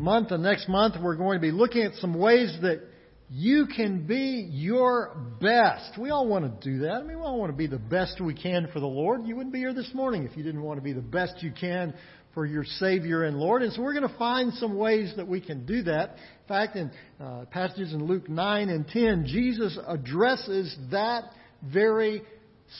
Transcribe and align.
month 0.00 0.30
and 0.30 0.42
next 0.42 0.68
month, 0.68 0.96
we're 1.00 1.16
going 1.16 1.38
to 1.38 1.42
be 1.42 1.52
looking 1.52 1.82
at 1.82 1.94
some 1.96 2.14
ways 2.14 2.56
that 2.62 2.82
you 3.28 3.66
can 3.66 4.06
be 4.06 4.48
your 4.50 5.16
best. 5.40 5.96
We 5.96 6.10
all 6.10 6.26
want 6.26 6.60
to 6.60 6.70
do 6.70 6.80
that. 6.80 6.94
I 6.94 7.02
mean, 7.02 7.18
we 7.18 7.22
all 7.22 7.38
want 7.38 7.52
to 7.52 7.56
be 7.56 7.68
the 7.68 7.78
best 7.78 8.20
we 8.20 8.34
can 8.34 8.68
for 8.72 8.80
the 8.80 8.86
Lord. 8.86 9.24
You 9.24 9.36
wouldn't 9.36 9.52
be 9.52 9.60
here 9.60 9.72
this 9.72 9.90
morning 9.94 10.24
if 10.24 10.36
you 10.36 10.42
didn't 10.42 10.62
want 10.62 10.78
to 10.78 10.82
be 10.82 10.92
the 10.92 11.00
best 11.00 11.34
you 11.40 11.52
can 11.52 11.94
for 12.34 12.44
your 12.44 12.64
Savior 12.64 13.24
and 13.24 13.38
Lord. 13.38 13.62
And 13.62 13.72
so 13.72 13.82
we're 13.82 13.94
going 13.94 14.08
to 14.08 14.18
find 14.18 14.52
some 14.54 14.76
ways 14.76 15.12
that 15.16 15.28
we 15.28 15.40
can 15.40 15.64
do 15.64 15.82
that. 15.82 16.10
In 16.10 16.48
fact, 16.48 16.76
in 16.76 16.90
uh, 17.20 17.44
passages 17.50 17.92
in 17.92 18.04
Luke 18.04 18.28
9 18.28 18.68
and 18.68 18.86
10, 18.88 19.26
Jesus 19.26 19.78
addresses 19.86 20.76
that 20.90 21.24
very 21.62 22.22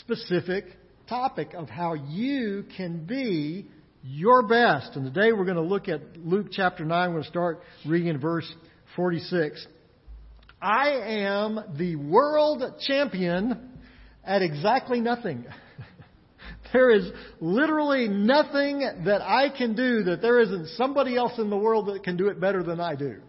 specific 0.00 0.64
topic 1.09 1.55
of 1.55 1.68
how 1.68 1.95
you 1.95 2.64
can 2.77 3.05
be 3.05 3.66
your 4.02 4.42
best. 4.42 4.96
And 4.96 5.12
today 5.12 5.32
we're 5.32 5.44
going 5.44 5.56
to 5.56 5.62
look 5.62 5.88
at 5.88 6.16
Luke 6.16 6.46
chapter 6.50 6.84
9. 6.84 7.08
We're 7.08 7.14
going 7.14 7.22
to 7.24 7.28
start 7.28 7.60
reading 7.86 8.18
verse 8.18 8.50
46. 8.96 9.66
I 10.60 10.91
am 10.91 11.60
the 11.77 11.96
world 11.96 12.62
champion 12.86 13.70
at 14.24 14.42
exactly 14.42 15.00
nothing. 15.00 15.46
there 16.72 16.91
is 16.91 17.10
literally 17.41 18.08
nothing 18.08 18.80
that 19.05 19.22
I 19.22 19.48
can 19.56 19.74
do 19.74 20.05
that 20.05 20.20
there 20.22 20.41
isn't 20.41 20.69
somebody 20.77 21.16
else 21.16 21.38
in 21.38 21.50
the 21.50 21.56
world 21.56 21.86
that 21.86 22.02
can 22.02 22.16
do 22.16 22.28
it 22.28 22.41
better 22.41 22.62
than 22.62 22.80
I 22.80 22.94
do. 22.94 23.20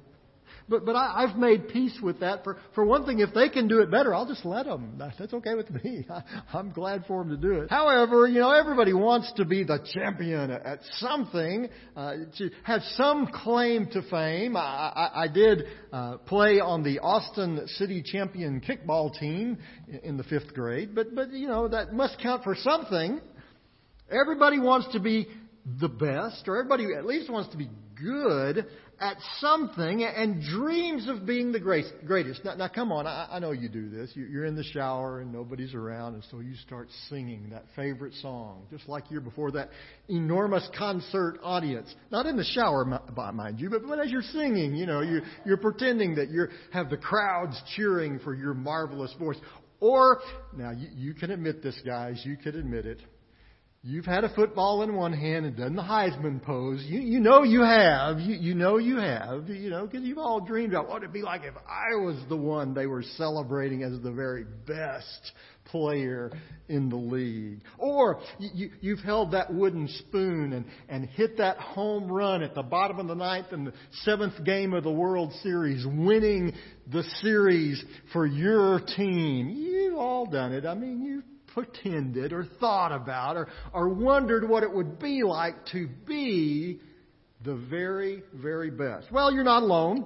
But, 0.71 0.85
but 0.85 0.95
I, 0.95 1.25
I've 1.25 1.37
made 1.37 1.67
peace 1.67 1.99
with 2.01 2.21
that. 2.21 2.45
For, 2.45 2.57
for 2.73 2.85
one 2.85 3.05
thing, 3.05 3.19
if 3.19 3.33
they 3.33 3.49
can 3.49 3.67
do 3.67 3.79
it 3.81 3.91
better, 3.91 4.15
I'll 4.15 4.25
just 4.25 4.45
let 4.45 4.65
them. 4.65 4.95
That's 4.97 5.33
okay 5.33 5.53
with 5.53 5.69
me. 5.69 6.07
I, 6.09 6.23
I'm 6.53 6.71
glad 6.71 7.03
for 7.07 7.21
them 7.21 7.29
to 7.29 7.37
do 7.37 7.59
it. 7.59 7.69
However, 7.69 8.25
you 8.25 8.39
know, 8.39 8.51
everybody 8.51 8.93
wants 8.93 9.33
to 9.35 9.43
be 9.43 9.65
the 9.65 9.79
champion 9.93 10.49
at 10.49 10.79
something, 10.99 11.67
uh, 11.97 12.13
to 12.37 12.49
have 12.63 12.81
some 12.95 13.27
claim 13.27 13.87
to 13.87 14.01
fame. 14.03 14.55
I, 14.55 14.61
I, 14.61 15.23
I 15.23 15.27
did 15.27 15.65
uh, 15.91 16.17
play 16.19 16.61
on 16.61 16.83
the 16.83 16.99
Austin 16.99 17.67
City 17.67 18.01
Champion 18.01 18.61
kickball 18.61 19.13
team 19.19 19.57
in 20.03 20.15
the 20.15 20.23
fifth 20.23 20.53
grade, 20.53 20.95
but, 20.95 21.13
but, 21.13 21.31
you 21.31 21.49
know, 21.49 21.67
that 21.67 21.91
must 21.91 22.17
count 22.19 22.45
for 22.45 22.55
something. 22.55 23.19
Everybody 24.09 24.59
wants 24.59 24.87
to 24.93 25.01
be 25.01 25.27
the 25.81 25.89
best, 25.89 26.47
or 26.47 26.57
everybody 26.57 26.87
at 26.97 27.05
least 27.05 27.29
wants 27.29 27.51
to 27.51 27.57
be 27.57 27.69
good 28.01 28.65
at 29.01 29.17
something 29.39 30.03
and 30.03 30.43
dreams 30.43 31.09
of 31.09 31.25
being 31.25 31.51
the 31.51 31.59
greatest. 31.59 32.45
Now, 32.45 32.53
now 32.53 32.67
come 32.67 32.91
on, 32.91 33.07
I, 33.07 33.27
I, 33.31 33.39
know 33.39 33.51
you 33.51 33.67
do 33.67 33.89
this. 33.89 34.11
You're 34.13 34.45
in 34.45 34.55
the 34.55 34.63
shower 34.63 35.21
and 35.21 35.33
nobody's 35.33 35.73
around, 35.73 36.13
and 36.13 36.23
so 36.29 36.39
you 36.39 36.53
start 36.55 36.87
singing 37.09 37.49
that 37.49 37.65
favorite 37.75 38.13
song, 38.21 38.67
just 38.69 38.87
like 38.87 39.05
you're 39.09 39.19
before 39.19 39.51
that 39.51 39.69
enormous 40.07 40.69
concert 40.77 41.39
audience. 41.41 41.93
Not 42.11 42.27
in 42.27 42.37
the 42.37 42.43
shower, 42.43 42.85
mind 43.33 43.59
you, 43.59 43.71
but, 43.71 43.87
but 43.87 43.99
as 43.99 44.11
you're 44.11 44.21
singing, 44.21 44.75
you 44.75 44.85
know, 44.85 45.01
you're, 45.01 45.23
you're 45.45 45.57
pretending 45.57 46.15
that 46.15 46.29
you 46.29 46.47
have 46.71 46.91
the 46.91 46.97
crowds 46.97 47.59
cheering 47.75 48.19
for 48.19 48.35
your 48.35 48.53
marvelous 48.53 49.13
voice. 49.19 49.37
Or, 49.79 50.19
now 50.55 50.71
you, 50.71 50.89
you 50.95 51.13
can 51.15 51.31
admit 51.31 51.63
this, 51.63 51.81
guys, 51.83 52.21
you 52.23 52.37
can 52.37 52.55
admit 52.55 52.85
it. 52.85 53.01
You've 53.83 54.05
had 54.05 54.23
a 54.23 54.29
football 54.35 54.83
in 54.83 54.93
one 54.95 55.11
hand 55.11 55.43
and 55.43 55.57
done 55.57 55.75
the 55.75 55.81
Heisman 55.81 56.43
pose. 56.43 56.83
You, 56.87 56.99
you 56.99 57.19
know 57.19 57.41
you 57.41 57.63
have. 57.63 58.19
You, 58.19 58.35
you 58.35 58.53
know 58.53 58.77
you 58.77 58.97
have. 58.97 59.49
You 59.49 59.71
know, 59.71 59.87
because 59.87 60.05
you've 60.05 60.19
all 60.19 60.39
dreamed 60.39 60.73
about 60.73 60.87
what 60.87 60.97
it'd 60.97 61.11
be 61.11 61.23
like 61.23 61.41
if 61.45 61.55
I 61.67 61.95
was 61.95 62.15
the 62.29 62.37
one 62.37 62.75
they 62.75 62.85
were 62.85 63.01
celebrating 63.17 63.81
as 63.81 63.99
the 64.03 64.11
very 64.11 64.45
best 64.67 65.31
player 65.65 66.31
in 66.69 66.89
the 66.89 66.95
league. 66.95 67.61
Or 67.79 68.21
you, 68.37 68.69
you've 68.81 68.99
held 68.99 69.31
that 69.31 69.51
wooden 69.51 69.87
spoon 69.87 70.53
and, 70.53 70.65
and 70.87 71.09
hit 71.09 71.37
that 71.39 71.57
home 71.57 72.07
run 72.11 72.43
at 72.43 72.53
the 72.53 72.61
bottom 72.61 72.99
of 72.99 73.07
the 73.07 73.15
ninth 73.15 73.51
in 73.51 73.65
the 73.65 73.73
seventh 74.03 74.43
game 74.43 74.73
of 74.73 74.83
the 74.83 74.91
World 74.91 75.33
Series, 75.41 75.83
winning 75.87 76.53
the 76.91 77.03
series 77.23 77.83
for 78.13 78.27
your 78.27 78.79
team. 78.95 79.49
You've 79.49 79.97
all 79.97 80.27
done 80.27 80.53
it. 80.53 80.67
I 80.67 80.75
mean, 80.75 81.01
you've 81.01 81.30
pretended 81.53 82.33
or 82.33 82.45
thought 82.59 82.91
about 82.91 83.37
or, 83.37 83.47
or 83.73 83.89
wondered 83.89 84.47
what 84.47 84.63
it 84.63 84.71
would 84.71 84.99
be 84.99 85.23
like 85.23 85.55
to 85.71 85.87
be 86.07 86.79
the 87.43 87.55
very, 87.55 88.23
very 88.33 88.69
best. 88.69 89.11
Well, 89.11 89.31
you're 89.31 89.43
not 89.43 89.63
alone. 89.63 90.05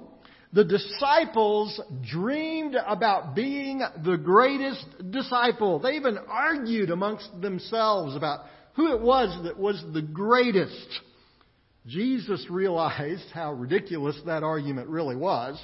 The 0.52 0.64
disciples 0.64 1.80
dreamed 2.10 2.76
about 2.76 3.34
being 3.34 3.82
the 4.04 4.16
greatest 4.16 4.86
disciple. 5.10 5.80
They 5.80 5.96
even 5.96 6.16
argued 6.16 6.90
amongst 6.90 7.28
themselves 7.40 8.16
about 8.16 8.46
who 8.74 8.94
it 8.94 9.00
was 9.00 9.44
that 9.44 9.58
was 9.58 9.82
the 9.92 10.02
greatest. 10.02 11.00
Jesus 11.86 12.46
realized 12.48 13.30
how 13.32 13.52
ridiculous 13.52 14.18
that 14.26 14.42
argument 14.42 14.88
really 14.88 15.16
was. 15.16 15.62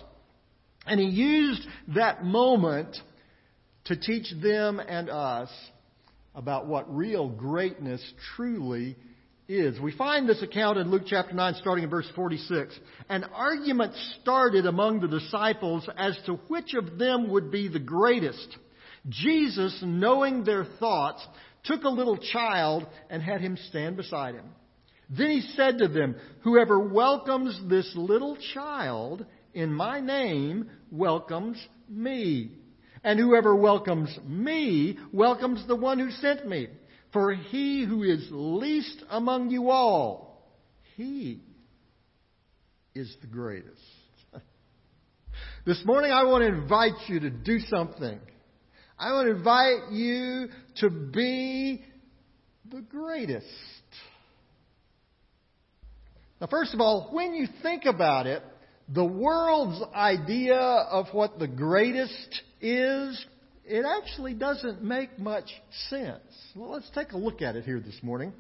And 0.87 1.01
he 1.01 1.07
used 1.07 1.67
that 1.95 2.25
moment 2.25 2.97
to 3.85 3.97
teach 3.97 4.33
them 4.43 4.81
and 4.81 5.09
us 5.09 5.51
about 6.35 6.67
what 6.67 6.95
real 6.95 7.29
greatness 7.29 8.03
truly 8.37 8.97
is. 9.49 9.79
We 9.81 9.93
find 9.93 10.29
this 10.29 10.43
account 10.43 10.79
in 10.79 10.91
Luke 10.91 11.03
chapter 11.07 11.35
9, 11.35 11.55
starting 11.61 11.85
in 11.85 11.91
verse 11.91 12.09
46. 12.15 12.79
An 13.09 13.25
argument 13.25 13.93
started 14.21 14.67
among 14.67 15.01
the 15.01 15.09
disciples 15.09 15.89
as 15.97 16.17
to 16.27 16.35
which 16.49 16.75
of 16.75 16.99
them 16.99 17.31
would 17.31 17.51
be 17.51 17.69
the 17.69 17.79
greatest. 17.79 18.57
Jesus, 19.09 19.79
knowing 19.85 20.45
their 20.45 20.65
thoughts, 20.79 21.27
took 21.65 21.85
a 21.85 21.89
little 21.89 22.17
child 22.17 22.87
and 23.11 23.23
had 23.23 23.41
him 23.41 23.57
stand 23.69 23.97
beside 23.97 24.35
him. 24.35 24.47
Then 25.11 25.31
he 25.31 25.41
said 25.55 25.79
to 25.79 25.89
them, 25.89 26.17
Whoever 26.43 26.79
welcomes 26.79 27.61
this 27.69 27.93
little 27.95 28.37
child 28.55 29.27
in 29.53 29.73
my 29.73 30.01
name 30.01 30.71
welcomes 30.91 31.63
me. 31.89 32.53
And 33.05 33.19
whoever 33.19 33.55
welcomes 33.55 34.17
me 34.27 34.99
welcomes 35.13 35.67
the 35.67 35.77
one 35.77 35.99
who 35.99 36.11
sent 36.11 36.47
me. 36.47 36.69
For 37.13 37.35
he 37.35 37.85
who 37.85 38.05
is 38.05 38.27
least 38.31 39.03
among 39.11 39.51
you 39.51 39.71
all, 39.71 40.51
he 40.97 41.43
is 42.95 43.15
the 43.21 43.27
greatest. 43.27 43.81
this 45.67 45.83
morning 45.85 46.11
I 46.11 46.25
want 46.25 46.43
to 46.43 46.49
invite 46.49 47.09
you 47.09 47.21
to 47.21 47.31
do 47.31 47.59
something. 47.61 48.19
I 48.99 49.13
want 49.13 49.27
to 49.27 49.35
invite 49.37 49.93
you 49.93 50.49
to 50.77 50.89
be 50.89 51.85
the 52.71 52.81
greatest. 52.81 53.47
Now, 56.41 56.47
first 56.47 56.73
of 56.73 56.81
all, 56.81 57.11
when 57.13 57.35
you 57.35 57.47
think 57.63 57.85
about 57.85 58.27
it, 58.27 58.43
the 58.89 59.05
world's 59.05 59.83
idea 59.95 60.57
of 60.57 61.07
what 61.13 61.39
the 61.39 61.47
greatest 61.49 62.43
is, 62.63 63.27
it 63.65 63.85
actually 63.85 64.35
doesn't 64.35 64.83
make 64.83 65.19
much 65.19 65.51
sense. 65.89 66.23
Well, 66.55 66.71
let's 66.71 66.91
take 66.95 67.13
a 67.13 67.19
look 67.19 67.43
at 67.43 67.57
it 67.57 67.65
here 67.65 67.81
this 67.81 67.99
morning. 68.03 68.33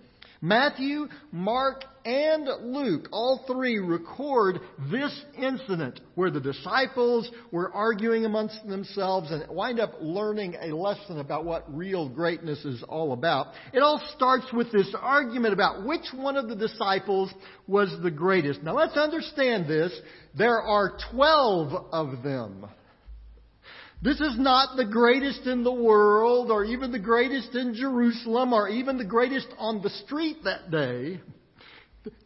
Matthew, 0.44 1.06
Mark, 1.30 1.84
and 2.04 2.48
Luke, 2.74 3.08
all 3.12 3.44
three 3.46 3.78
record 3.78 4.58
this 4.90 5.24
incident 5.38 6.00
where 6.16 6.32
the 6.32 6.40
disciples 6.40 7.30
were 7.52 7.72
arguing 7.72 8.24
amongst 8.24 8.66
themselves 8.66 9.30
and 9.30 9.44
wind 9.48 9.78
up 9.78 9.92
learning 10.00 10.56
a 10.60 10.74
lesson 10.74 11.20
about 11.20 11.44
what 11.44 11.72
real 11.72 12.08
greatness 12.08 12.64
is 12.64 12.82
all 12.88 13.12
about. 13.12 13.52
It 13.72 13.84
all 13.84 14.02
starts 14.16 14.52
with 14.52 14.72
this 14.72 14.92
argument 15.00 15.54
about 15.54 15.86
which 15.86 16.06
one 16.12 16.36
of 16.36 16.48
the 16.48 16.56
disciples 16.56 17.32
was 17.68 17.94
the 18.02 18.10
greatest. 18.10 18.64
Now 18.64 18.74
let's 18.74 18.96
understand 18.96 19.68
this. 19.68 19.92
There 20.36 20.60
are 20.60 20.98
twelve 21.12 21.86
of 21.92 22.24
them. 22.24 22.66
This 24.02 24.20
is 24.20 24.36
not 24.36 24.76
the 24.76 24.84
greatest 24.84 25.46
in 25.46 25.62
the 25.62 25.72
world 25.72 26.50
or 26.50 26.64
even 26.64 26.90
the 26.90 26.98
greatest 26.98 27.54
in 27.54 27.72
Jerusalem 27.72 28.52
or 28.52 28.68
even 28.68 28.98
the 28.98 29.04
greatest 29.04 29.46
on 29.58 29.80
the 29.80 29.90
street 29.90 30.38
that 30.42 30.72
day. 30.72 31.20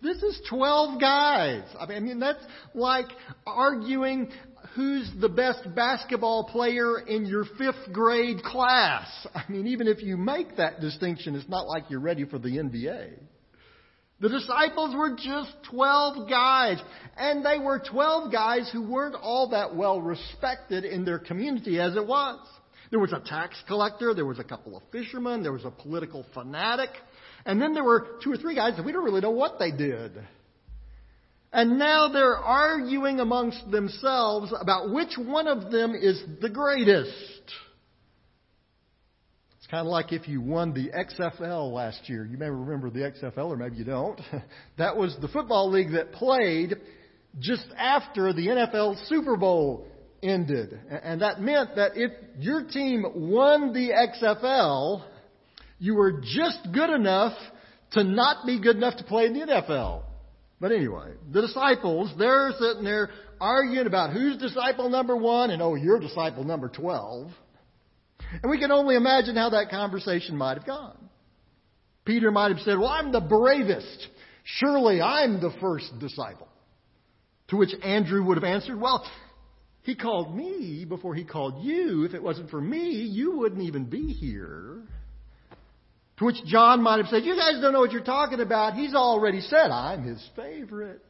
This 0.02 0.22
is 0.22 0.40
12 0.48 0.98
guys. 0.98 1.64
I 1.78 2.00
mean, 2.00 2.18
that's 2.18 2.42
like 2.74 3.08
arguing 3.46 4.30
who's 4.74 5.10
the 5.20 5.28
best 5.28 5.74
basketball 5.74 6.44
player 6.44 6.98
in 6.98 7.26
your 7.26 7.44
fifth 7.44 7.92
grade 7.92 8.42
class. 8.42 9.06
I 9.34 9.42
mean, 9.50 9.66
even 9.66 9.86
if 9.86 10.02
you 10.02 10.16
make 10.16 10.56
that 10.56 10.80
distinction, 10.80 11.34
it's 11.34 11.48
not 11.48 11.66
like 11.66 11.90
you're 11.90 12.00
ready 12.00 12.24
for 12.24 12.38
the 12.38 12.56
NBA. 12.56 13.18
The 14.20 14.28
disciples 14.30 14.94
were 14.94 15.16
just 15.16 15.52
12 15.70 16.28
guys. 16.28 16.78
And 17.16 17.44
they 17.44 17.58
were 17.58 17.78
12 17.78 18.32
guys 18.32 18.70
who 18.72 18.90
weren't 18.90 19.14
all 19.14 19.50
that 19.50 19.74
well 19.76 20.00
respected 20.00 20.84
in 20.84 21.04
their 21.04 21.18
community 21.18 21.80
as 21.80 21.96
it 21.96 22.06
was. 22.06 22.38
There 22.90 23.00
was 23.00 23.12
a 23.12 23.20
tax 23.20 23.56
collector, 23.66 24.14
there 24.14 24.24
was 24.24 24.38
a 24.38 24.44
couple 24.44 24.76
of 24.76 24.82
fishermen, 24.92 25.42
there 25.42 25.52
was 25.52 25.64
a 25.64 25.70
political 25.70 26.24
fanatic, 26.32 26.90
and 27.44 27.60
then 27.60 27.74
there 27.74 27.82
were 27.82 28.06
two 28.22 28.32
or 28.32 28.36
three 28.36 28.54
guys 28.54 28.76
that 28.76 28.84
we 28.84 28.92
don't 28.92 29.04
really 29.04 29.20
know 29.20 29.32
what 29.32 29.58
they 29.58 29.72
did. 29.72 30.12
And 31.52 31.78
now 31.78 32.08
they're 32.08 32.36
arguing 32.36 33.18
amongst 33.18 33.70
themselves 33.70 34.52
about 34.58 34.92
which 34.92 35.16
one 35.16 35.48
of 35.48 35.72
them 35.72 35.94
is 35.94 36.22
the 36.40 36.50
greatest. 36.50 37.12
It's 39.66 39.72
kind 39.72 39.84
of 39.84 39.90
like 39.90 40.12
if 40.12 40.28
you 40.28 40.40
won 40.40 40.72
the 40.74 40.90
XFL 40.90 41.72
last 41.72 42.08
year. 42.08 42.24
You 42.24 42.38
may 42.38 42.48
remember 42.48 42.88
the 42.88 43.00
XFL, 43.00 43.48
or 43.48 43.56
maybe 43.56 43.74
you 43.74 43.84
don't. 43.84 44.20
that 44.78 44.96
was 44.96 45.16
the 45.20 45.26
football 45.26 45.72
league 45.72 45.90
that 45.90 46.12
played 46.12 46.76
just 47.40 47.66
after 47.76 48.32
the 48.32 48.46
NFL 48.46 49.08
Super 49.08 49.36
Bowl 49.36 49.88
ended. 50.22 50.78
And 50.88 51.20
that 51.20 51.40
meant 51.40 51.74
that 51.74 51.96
if 51.96 52.12
your 52.38 52.62
team 52.62 53.06
won 53.16 53.72
the 53.72 53.90
XFL, 53.90 55.02
you 55.80 55.96
were 55.96 56.20
just 56.22 56.68
good 56.72 56.90
enough 56.90 57.36
to 57.90 58.04
not 58.04 58.46
be 58.46 58.60
good 58.60 58.76
enough 58.76 58.98
to 58.98 59.04
play 59.04 59.26
in 59.26 59.32
the 59.32 59.40
NFL. 59.40 60.04
But 60.60 60.70
anyway, 60.70 61.14
the 61.32 61.40
disciples, 61.40 62.14
they're 62.16 62.52
sitting 62.56 62.84
there 62.84 63.10
arguing 63.40 63.88
about 63.88 64.12
who's 64.12 64.36
disciple 64.36 64.90
number 64.90 65.16
one 65.16 65.50
and 65.50 65.60
oh, 65.60 65.74
you're 65.74 65.98
disciple 65.98 66.44
number 66.44 66.68
12. 66.68 67.32
And 68.42 68.50
we 68.50 68.58
can 68.58 68.72
only 68.72 68.96
imagine 68.96 69.36
how 69.36 69.50
that 69.50 69.70
conversation 69.70 70.36
might 70.36 70.58
have 70.58 70.66
gone. 70.66 70.96
Peter 72.04 72.30
might 72.30 72.50
have 72.50 72.60
said, 72.60 72.78
well, 72.78 72.88
I'm 72.88 73.12
the 73.12 73.20
bravest. 73.20 74.08
Surely 74.44 75.00
I'm 75.00 75.40
the 75.40 75.52
first 75.60 75.98
disciple. 75.98 76.48
To 77.48 77.56
which 77.56 77.70
Andrew 77.82 78.24
would 78.24 78.36
have 78.36 78.44
answered, 78.44 78.80
well, 78.80 79.04
he 79.82 79.94
called 79.94 80.36
me 80.36 80.84
before 80.88 81.14
he 81.14 81.24
called 81.24 81.64
you. 81.64 82.04
If 82.04 82.14
it 82.14 82.22
wasn't 82.22 82.50
for 82.50 82.60
me, 82.60 82.90
you 82.90 83.38
wouldn't 83.38 83.62
even 83.62 83.84
be 83.84 84.12
here. 84.12 84.82
To 86.18 86.24
which 86.24 86.36
John 86.46 86.82
might 86.82 86.96
have 86.96 87.06
said, 87.06 87.24
You 87.24 87.36
guys 87.36 87.60
don't 87.60 87.72
know 87.72 87.80
what 87.80 87.92
you're 87.92 88.02
talking 88.02 88.40
about. 88.40 88.74
He's 88.74 88.94
already 88.94 89.40
said, 89.40 89.70
I'm 89.70 90.02
his 90.02 90.24
favorite. 90.34 91.04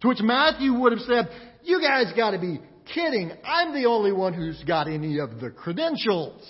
To 0.00 0.08
which 0.08 0.20
Matthew 0.20 0.72
would 0.74 0.92
have 0.92 1.02
said, 1.02 1.28
You 1.64 1.82
guys 1.82 2.12
got 2.16 2.30
to 2.30 2.38
be 2.38 2.60
kidding. 2.94 3.32
I'm 3.44 3.72
the 3.74 3.86
only 3.86 4.12
one 4.12 4.34
who's 4.34 4.62
got 4.64 4.88
any 4.88 5.18
of 5.18 5.40
the 5.40 5.50
credentials. 5.50 6.42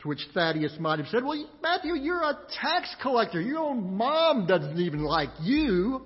To 0.00 0.08
which 0.08 0.20
Thaddeus 0.34 0.76
might 0.78 0.98
have 0.98 1.08
said, 1.08 1.24
Well, 1.24 1.48
Matthew, 1.62 1.94
you're 1.94 2.22
a 2.22 2.38
tax 2.60 2.94
collector. 3.00 3.40
Your 3.40 3.60
own 3.60 3.96
mom 3.96 4.46
doesn't 4.46 4.78
even 4.78 5.02
like 5.02 5.30
you. 5.40 6.02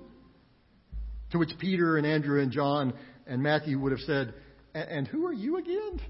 To 1.31 1.37
which 1.37 1.51
Peter 1.59 1.97
and 1.97 2.07
Andrew 2.07 2.41
and 2.41 2.51
John 2.51 2.93
and 3.27 3.43
Matthew 3.43 3.79
would 3.79 3.91
have 3.91 4.01
said, 4.01 4.33
And 4.73 5.07
who 5.07 5.25
are 5.25 5.33
you 5.33 5.57
again? 5.57 5.99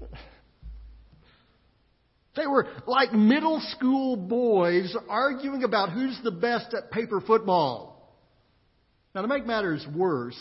They 2.36 2.46
were 2.46 2.68
like 2.86 3.12
middle 3.12 3.60
school 3.76 4.16
boys 4.16 4.96
arguing 5.08 5.64
about 5.64 5.90
who's 5.90 6.18
the 6.22 6.30
best 6.30 6.72
at 6.74 6.92
paper 6.92 7.20
football. 7.20 8.16
Now, 9.14 9.22
to 9.22 9.28
make 9.28 9.44
matters 9.44 9.84
worse, 9.92 10.38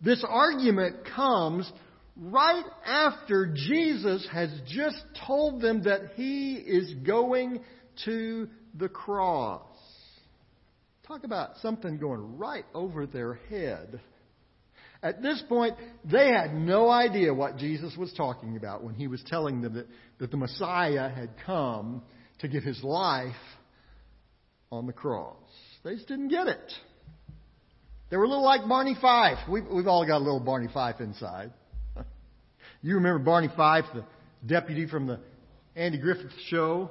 this 0.00 0.24
argument 0.28 1.06
comes 1.14 1.70
right 2.16 2.64
after 2.84 3.52
Jesus 3.54 4.26
has 4.32 4.50
just 4.66 5.02
told 5.26 5.60
them 5.60 5.82
that 5.84 6.12
he 6.14 6.54
is 6.54 6.92
going 7.06 7.60
to 8.04 8.48
the 8.74 8.88
cross. 8.88 9.62
Talk 11.06 11.24
about 11.24 11.56
something 11.62 11.98
going 11.98 12.36
right 12.36 12.64
over 12.74 13.06
their 13.06 13.34
head. 13.48 14.00
At 15.02 15.22
this 15.22 15.42
point, 15.48 15.74
they 16.04 16.30
had 16.30 16.54
no 16.54 16.88
idea 16.88 17.32
what 17.32 17.58
Jesus 17.58 17.96
was 17.96 18.12
talking 18.14 18.56
about 18.56 18.82
when 18.82 18.94
he 18.94 19.06
was 19.06 19.22
telling 19.26 19.60
them 19.60 19.74
that, 19.74 19.86
that 20.18 20.30
the 20.30 20.36
Messiah 20.36 21.08
had 21.08 21.30
come 21.44 22.02
to 22.40 22.48
give 22.48 22.64
his 22.64 22.82
life 22.82 23.34
on 24.72 24.86
the 24.86 24.92
cross. 24.92 25.36
They 25.84 25.94
just 25.94 26.08
didn't 26.08 26.28
get 26.28 26.48
it. 26.48 26.72
They 28.08 28.16
were 28.16 28.24
a 28.24 28.28
little 28.28 28.44
like 28.44 28.68
Barney 28.68 28.96
Fife. 29.00 29.38
We've, 29.48 29.64
we've 29.66 29.88
all 29.88 30.06
got 30.06 30.18
a 30.18 30.24
little 30.24 30.40
Barney 30.40 30.68
Fife 30.72 31.00
inside. 31.00 31.52
you 32.82 32.94
remember 32.94 33.18
Barney 33.18 33.50
Fife, 33.56 33.84
the 33.94 34.04
deputy 34.46 34.86
from 34.86 35.06
the 35.06 35.18
Andy 35.74 35.98
Griffith 35.98 36.30
show? 36.48 36.90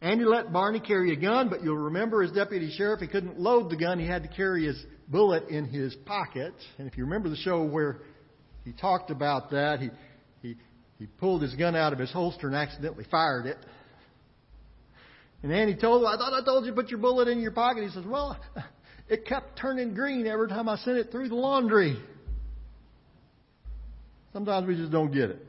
Andy 0.00 0.24
let 0.24 0.52
Barney 0.52 0.80
carry 0.80 1.12
a 1.12 1.16
gun, 1.16 1.48
but 1.48 1.62
you'll 1.62 1.76
remember 1.76 2.22
as 2.22 2.32
deputy 2.32 2.72
sheriff, 2.76 3.00
he 3.00 3.06
couldn't 3.06 3.38
load 3.38 3.70
the 3.70 3.76
gun. 3.76 4.00
He 4.00 4.06
had 4.06 4.22
to 4.22 4.28
carry 4.28 4.66
his 4.66 4.82
bullet 5.06 5.48
in 5.48 5.66
his 5.66 5.94
pocket. 6.06 6.54
And 6.78 6.88
if 6.88 6.96
you 6.96 7.04
remember 7.04 7.28
the 7.28 7.36
show 7.36 7.62
where 7.62 7.98
he 8.64 8.72
talked 8.72 9.10
about 9.10 9.50
that, 9.50 9.80
he, 9.80 9.90
he, 10.40 10.56
he 10.98 11.06
pulled 11.06 11.42
his 11.42 11.54
gun 11.54 11.76
out 11.76 11.92
of 11.92 11.98
his 11.98 12.10
holster 12.10 12.46
and 12.46 12.56
accidentally 12.56 13.04
fired 13.10 13.46
it. 13.46 13.58
And 15.42 15.52
Andy 15.52 15.76
told 15.76 16.02
him, 16.02 16.08
I 16.08 16.16
thought 16.16 16.32
I 16.32 16.44
told 16.44 16.64
you 16.64 16.70
to 16.70 16.76
put 16.76 16.90
your 16.90 17.00
bullet 17.00 17.28
in 17.28 17.40
your 17.40 17.50
pocket. 17.50 17.84
He 17.84 17.90
says, 17.90 18.04
Well, 18.06 18.38
it 19.08 19.26
kept 19.26 19.58
turning 19.58 19.94
green 19.94 20.26
every 20.26 20.48
time 20.48 20.68
I 20.68 20.76
sent 20.76 20.98
it 20.98 21.10
through 21.10 21.28
the 21.28 21.34
laundry. 21.34 21.98
Sometimes 24.32 24.66
we 24.66 24.76
just 24.76 24.92
don't 24.92 25.12
get 25.12 25.30
it. 25.30 25.46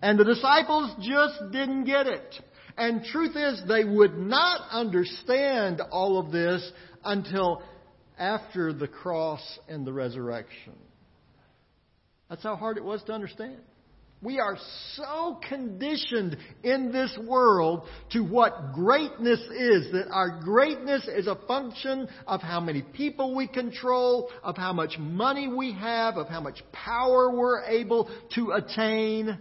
And 0.00 0.18
the 0.18 0.24
disciples 0.24 0.94
just 1.00 1.52
didn't 1.52 1.84
get 1.84 2.06
it. 2.06 2.34
And 2.76 3.04
truth 3.04 3.34
is, 3.34 3.60
they 3.66 3.84
would 3.84 4.16
not 4.16 4.60
understand 4.70 5.80
all 5.90 6.20
of 6.20 6.30
this 6.30 6.70
until 7.04 7.62
after 8.16 8.72
the 8.72 8.86
cross 8.86 9.58
and 9.68 9.84
the 9.84 9.92
resurrection. 9.92 10.74
That's 12.28 12.42
how 12.42 12.54
hard 12.54 12.76
it 12.76 12.84
was 12.84 13.02
to 13.04 13.12
understand. 13.12 13.58
We 14.20 14.40
are 14.40 14.56
so 14.94 15.38
conditioned 15.48 16.36
in 16.64 16.90
this 16.90 17.16
world 17.24 17.86
to 18.10 18.24
what 18.24 18.72
greatness 18.72 19.38
is, 19.38 19.92
that 19.92 20.08
our 20.10 20.40
greatness 20.42 21.06
is 21.06 21.28
a 21.28 21.36
function 21.46 22.08
of 22.26 22.42
how 22.42 22.58
many 22.58 22.82
people 22.82 23.36
we 23.36 23.46
control, 23.46 24.28
of 24.42 24.56
how 24.56 24.72
much 24.72 24.98
money 24.98 25.46
we 25.46 25.72
have, 25.72 26.16
of 26.16 26.26
how 26.26 26.40
much 26.40 26.64
power 26.72 27.30
we're 27.30 27.62
able 27.66 28.10
to 28.34 28.50
attain. 28.52 29.38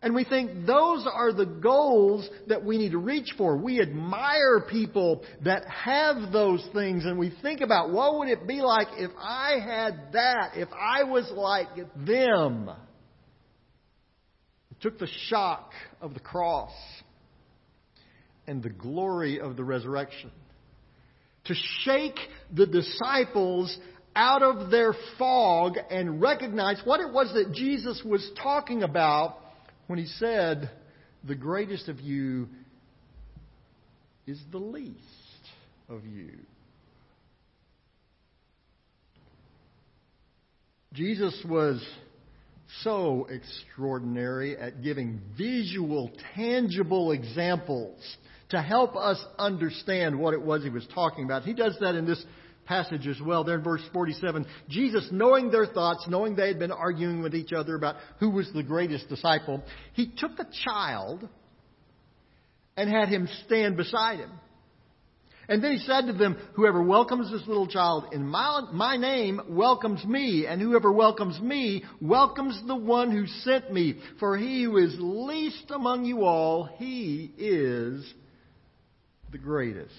And 0.00 0.14
we 0.14 0.24
think 0.24 0.66
those 0.66 1.06
are 1.10 1.34
the 1.34 1.46
goals 1.46 2.28
that 2.46 2.64
we 2.64 2.78
need 2.78 2.92
to 2.92 2.98
reach 2.98 3.34
for. 3.36 3.56
We 3.56 3.82
admire 3.82 4.60
people 4.70 5.24
that 5.44 5.66
have 5.66 6.32
those 6.32 6.66
things 6.72 7.04
and 7.04 7.18
we 7.18 7.34
think 7.42 7.60
about 7.60 7.90
what 7.90 8.18
would 8.18 8.28
it 8.28 8.46
be 8.46 8.62
like 8.62 8.88
if 8.96 9.10
I 9.18 9.58
had 9.62 10.12
that, 10.12 10.52
if 10.56 10.68
I 10.72 11.04
was 11.04 11.30
like 11.34 11.68
them. 12.06 12.70
Took 14.84 14.98
the 14.98 15.08
shock 15.30 15.72
of 16.02 16.12
the 16.12 16.20
cross 16.20 16.70
and 18.46 18.62
the 18.62 18.68
glory 18.68 19.40
of 19.40 19.56
the 19.56 19.64
resurrection 19.64 20.30
to 21.46 21.54
shake 21.84 22.18
the 22.54 22.66
disciples 22.66 23.74
out 24.14 24.42
of 24.42 24.70
their 24.70 24.94
fog 25.18 25.78
and 25.90 26.20
recognize 26.20 26.82
what 26.84 27.00
it 27.00 27.10
was 27.10 27.32
that 27.32 27.54
Jesus 27.54 28.02
was 28.04 28.30
talking 28.42 28.82
about 28.82 29.38
when 29.86 29.98
he 29.98 30.04
said, 30.04 30.68
The 31.26 31.34
greatest 31.34 31.88
of 31.88 32.00
you 32.00 32.50
is 34.26 34.38
the 34.52 34.58
least 34.58 34.98
of 35.88 36.04
you. 36.04 36.32
Jesus 40.92 41.42
was 41.48 41.82
so 42.82 43.26
extraordinary 43.30 44.56
at 44.56 44.82
giving 44.82 45.20
visual, 45.36 46.10
tangible 46.34 47.12
examples 47.12 48.00
to 48.50 48.60
help 48.60 48.96
us 48.96 49.22
understand 49.38 50.18
what 50.18 50.34
it 50.34 50.42
was 50.42 50.62
he 50.62 50.70
was 50.70 50.86
talking 50.94 51.24
about. 51.24 51.42
He 51.44 51.54
does 51.54 51.76
that 51.80 51.94
in 51.94 52.06
this 52.06 52.24
passage 52.66 53.06
as 53.06 53.20
well. 53.20 53.44
There 53.44 53.56
in 53.56 53.64
verse 53.64 53.82
47, 53.92 54.46
Jesus, 54.68 55.08
knowing 55.10 55.50
their 55.50 55.66
thoughts, 55.66 56.06
knowing 56.08 56.36
they 56.36 56.48
had 56.48 56.58
been 56.58 56.72
arguing 56.72 57.22
with 57.22 57.34
each 57.34 57.52
other 57.52 57.74
about 57.74 57.96
who 58.20 58.30
was 58.30 58.50
the 58.54 58.62
greatest 58.62 59.08
disciple, 59.08 59.62
he 59.92 60.12
took 60.16 60.38
a 60.38 60.46
child 60.64 61.28
and 62.76 62.90
had 62.90 63.08
him 63.08 63.28
stand 63.46 63.76
beside 63.76 64.18
him. 64.18 64.30
And 65.48 65.62
then 65.62 65.72
he 65.72 65.78
said 65.78 66.06
to 66.06 66.12
them, 66.12 66.36
Whoever 66.54 66.82
welcomes 66.82 67.30
this 67.30 67.46
little 67.46 67.66
child 67.66 68.06
in 68.12 68.26
my, 68.26 68.62
my 68.72 68.96
name 68.96 69.40
welcomes 69.48 70.04
me, 70.04 70.46
and 70.46 70.60
whoever 70.60 70.92
welcomes 70.92 71.40
me 71.40 71.84
welcomes 72.00 72.60
the 72.66 72.76
one 72.76 73.10
who 73.10 73.26
sent 73.42 73.72
me. 73.72 73.98
For 74.20 74.36
he 74.36 74.64
who 74.64 74.78
is 74.78 74.96
least 74.98 75.70
among 75.70 76.04
you 76.04 76.24
all, 76.24 76.68
he 76.78 77.32
is 77.36 78.04
the 79.32 79.38
greatest. 79.38 79.92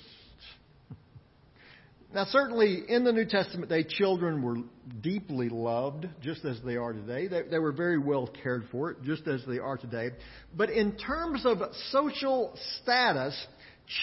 Now, 2.16 2.24
certainly 2.30 2.84
in 2.88 3.04
the 3.04 3.12
New 3.12 3.26
Testament 3.26 3.70
day, 3.70 3.84
children 3.84 4.42
were 4.42 4.56
deeply 5.02 5.50
loved, 5.50 6.08
just 6.22 6.46
as 6.46 6.58
they 6.66 6.78
are 6.78 6.94
today. 6.94 7.28
They, 7.28 7.42
they, 7.42 7.60
were 7.60 7.74
very 7.74 7.98
well 7.98 8.30
cared 8.42 8.64
for, 8.72 8.96
just 9.04 9.28
as 9.28 9.42
they 9.46 9.60
are 9.60 9.76
today. 9.76 10.12
But 10.56 10.70
in 10.70 10.96
terms 10.96 11.46
of 11.46 11.58
social 11.92 12.58
status, 12.82 13.36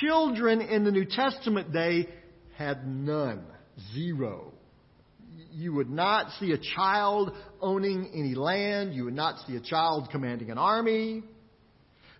children 0.00 0.60
in 0.60 0.84
the 0.84 0.90
New 0.90 1.04
Testament 1.04 1.72
day 1.72 2.08
had 2.56 2.86
none. 2.86 3.44
Zero. 3.94 4.52
You 5.50 5.74
would 5.74 5.90
not 5.90 6.32
see 6.38 6.52
a 6.52 6.58
child 6.76 7.32
owning 7.60 8.10
any 8.14 8.34
land. 8.34 8.94
You 8.94 9.04
would 9.04 9.14
not 9.14 9.46
see 9.46 9.56
a 9.56 9.60
child 9.60 10.08
commanding 10.10 10.50
an 10.50 10.58
army. 10.58 11.22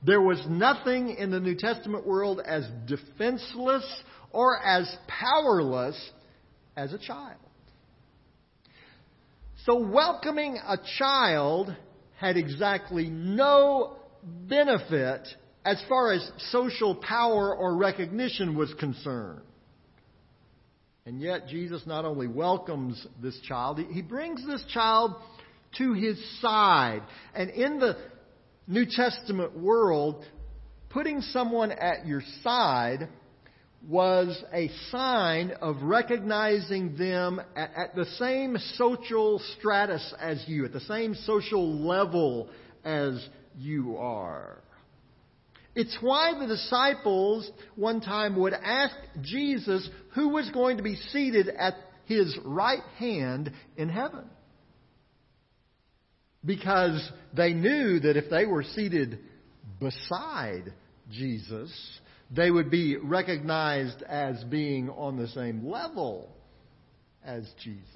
There 0.05 0.21
was 0.21 0.45
nothing 0.49 1.17
in 1.17 1.31
the 1.31 1.41
New 1.41 1.55
Testament 1.55 2.07
world 2.07 2.41
as 2.45 2.65
defenseless 2.87 3.85
or 4.31 4.59
as 4.59 4.93
powerless 5.07 6.11
as 6.77 6.93
a 6.93 6.99
child. 6.99 7.39
So 9.65 9.87
welcoming 9.87 10.57
a 10.57 10.77
child 10.99 11.75
had 12.19 12.37
exactly 12.37 13.09
no 13.09 13.97
benefit 14.23 15.29
as 15.65 15.83
far 15.89 16.13
as 16.13 16.31
social 16.51 16.95
power 16.95 17.55
or 17.55 17.77
recognition 17.77 18.57
was 18.57 18.73
concerned. 18.75 19.43
And 21.05 21.21
yet, 21.21 21.49
Jesus 21.49 21.83
not 21.87 22.05
only 22.05 22.29
welcomes 22.29 23.05
this 23.21 23.39
child, 23.41 23.81
he 23.91 24.03
brings 24.03 24.47
this 24.47 24.65
child 24.73 25.15
to 25.79 25.95
his 25.95 26.19
side. 26.41 27.03
And 27.35 27.51
in 27.51 27.81
the 27.81 27.97
New 28.69 28.87
Testament 28.87 29.59
world, 29.59 30.25
putting 30.91 31.21
someone 31.21 31.73
at 31.73 32.07
your 32.07 32.23
side 32.43 33.09
was 33.89 34.41
a 34.53 34.69
sign 34.91 35.51
of 35.61 35.83
recognizing 35.83 36.97
them 36.97 37.41
at, 37.57 37.71
at, 37.75 37.97
the 37.97 38.05
same 38.17 38.57
social 38.75 39.41
stratus 39.59 40.15
as 40.21 40.45
you, 40.47 40.65
at 40.65 40.73
the 40.73 40.81
same 40.81 41.15
social 41.15 41.85
level 41.85 42.49
as 42.85 43.27
you 43.59 43.97
are. 43.97 44.62
It's 45.75 45.97
why 46.01 46.39
the 46.39 46.47
disciples 46.47 47.51
one 47.77 48.01
time 48.01 48.37
would 48.37 48.53
ask 48.53 48.95
Jesus 49.23 49.89
who 50.15 50.29
was 50.29 50.51
going 50.51 50.77
to 50.77 50.83
be 50.83 50.97
seated 50.97 51.49
at 51.49 51.75
his 52.05 52.37
right 52.45 52.83
hand 52.99 53.53
in 53.77 53.89
heaven. 53.89 54.25
Because 56.45 57.11
they 57.35 57.55
knew 57.55 58.01
that 58.01 58.17
if 58.17 58.29
they 58.29 58.45
were 58.45 58.65
seated 58.65 59.21
beside 59.81 60.75
Jesus, 61.11 61.71
they 62.31 62.51
would 62.51 62.71
be 62.71 62.97
recognized 62.97 64.03
as 64.03 64.43
being 64.45 64.91
on 64.91 65.17
the 65.17 65.29
same 65.29 65.67
level 65.67 66.35
as 67.25 67.49
Jesus. 67.63 67.87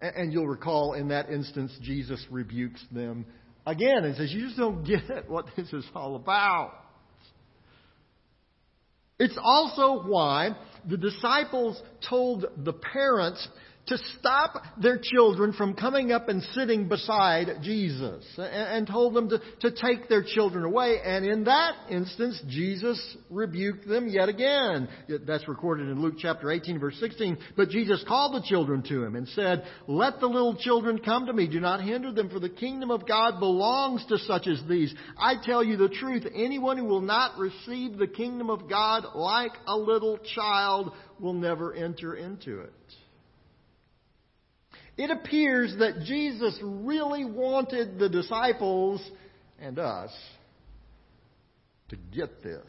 And 0.00 0.32
you'll 0.32 0.48
recall 0.48 0.94
in 0.94 1.08
that 1.08 1.30
instance, 1.30 1.72
Jesus 1.80 2.24
rebukes 2.28 2.84
them 2.90 3.24
again 3.66 4.04
and 4.04 4.16
says, 4.16 4.32
You 4.32 4.46
just 4.46 4.56
don't 4.56 4.84
get 4.84 5.02
what 5.28 5.46
this 5.56 5.72
is 5.72 5.84
all 5.94 6.16
about. 6.16 6.72
It's 9.18 9.38
also 9.40 10.02
why 10.08 10.56
the 10.88 10.96
disciples 10.96 11.80
told 12.08 12.46
the 12.56 12.72
parents 12.72 13.46
to 13.86 13.98
stop 14.18 14.62
their 14.80 15.00
children 15.02 15.52
from 15.52 15.74
coming 15.74 16.12
up 16.12 16.28
and 16.28 16.40
sitting 16.54 16.88
beside 16.88 17.48
Jesus 17.62 18.24
and, 18.38 18.86
told 18.86 19.14
them 19.14 19.28
to, 19.28 19.40
to 19.60 19.70
take 19.72 20.08
their 20.08 20.22
children 20.22 20.64
away. 20.64 20.98
And 21.04 21.24
in 21.24 21.44
that 21.44 21.74
instance, 21.90 22.40
Jesus 22.48 23.16
rebuked 23.28 23.88
them 23.88 24.06
yet 24.08 24.28
again. 24.28 24.88
That's 25.26 25.48
recorded 25.48 25.88
in 25.88 26.00
Luke 26.00 26.14
chapter 26.18 26.50
18 26.52 26.78
verse 26.78 26.96
16. 27.00 27.38
But 27.56 27.70
Jesus 27.70 28.04
called 28.06 28.34
the 28.34 28.46
children 28.46 28.82
to 28.84 29.02
him 29.02 29.16
and 29.16 29.26
said, 29.28 29.64
Let 29.88 30.20
the 30.20 30.28
little 30.28 30.56
children 30.56 30.98
come 30.98 31.26
to 31.26 31.32
me. 31.32 31.48
Do 31.48 31.58
not 31.58 31.82
hinder 31.82 32.12
them 32.12 32.30
for 32.30 32.38
the 32.38 32.48
kingdom 32.48 32.92
of 32.92 33.08
God 33.08 33.40
belongs 33.40 34.06
to 34.06 34.18
such 34.18 34.46
as 34.46 34.62
these. 34.68 34.94
I 35.18 35.34
tell 35.42 35.64
you 35.64 35.76
the 35.76 35.88
truth. 35.88 36.24
Anyone 36.32 36.78
who 36.78 36.84
will 36.84 37.00
not 37.00 37.36
receive 37.36 37.98
the 37.98 38.06
kingdom 38.06 38.48
of 38.48 38.68
God 38.68 39.06
like 39.16 39.52
a 39.66 39.76
little 39.76 40.18
child 40.36 40.92
will 41.18 41.34
never 41.34 41.74
enter 41.74 42.14
into 42.14 42.60
it. 42.60 42.72
It 44.96 45.10
appears 45.10 45.74
that 45.78 46.02
Jesus 46.04 46.58
really 46.62 47.24
wanted 47.24 47.98
the 47.98 48.08
disciples 48.08 49.00
and 49.58 49.78
us 49.78 50.10
to 51.88 51.96
get 52.14 52.42
this. 52.42 52.66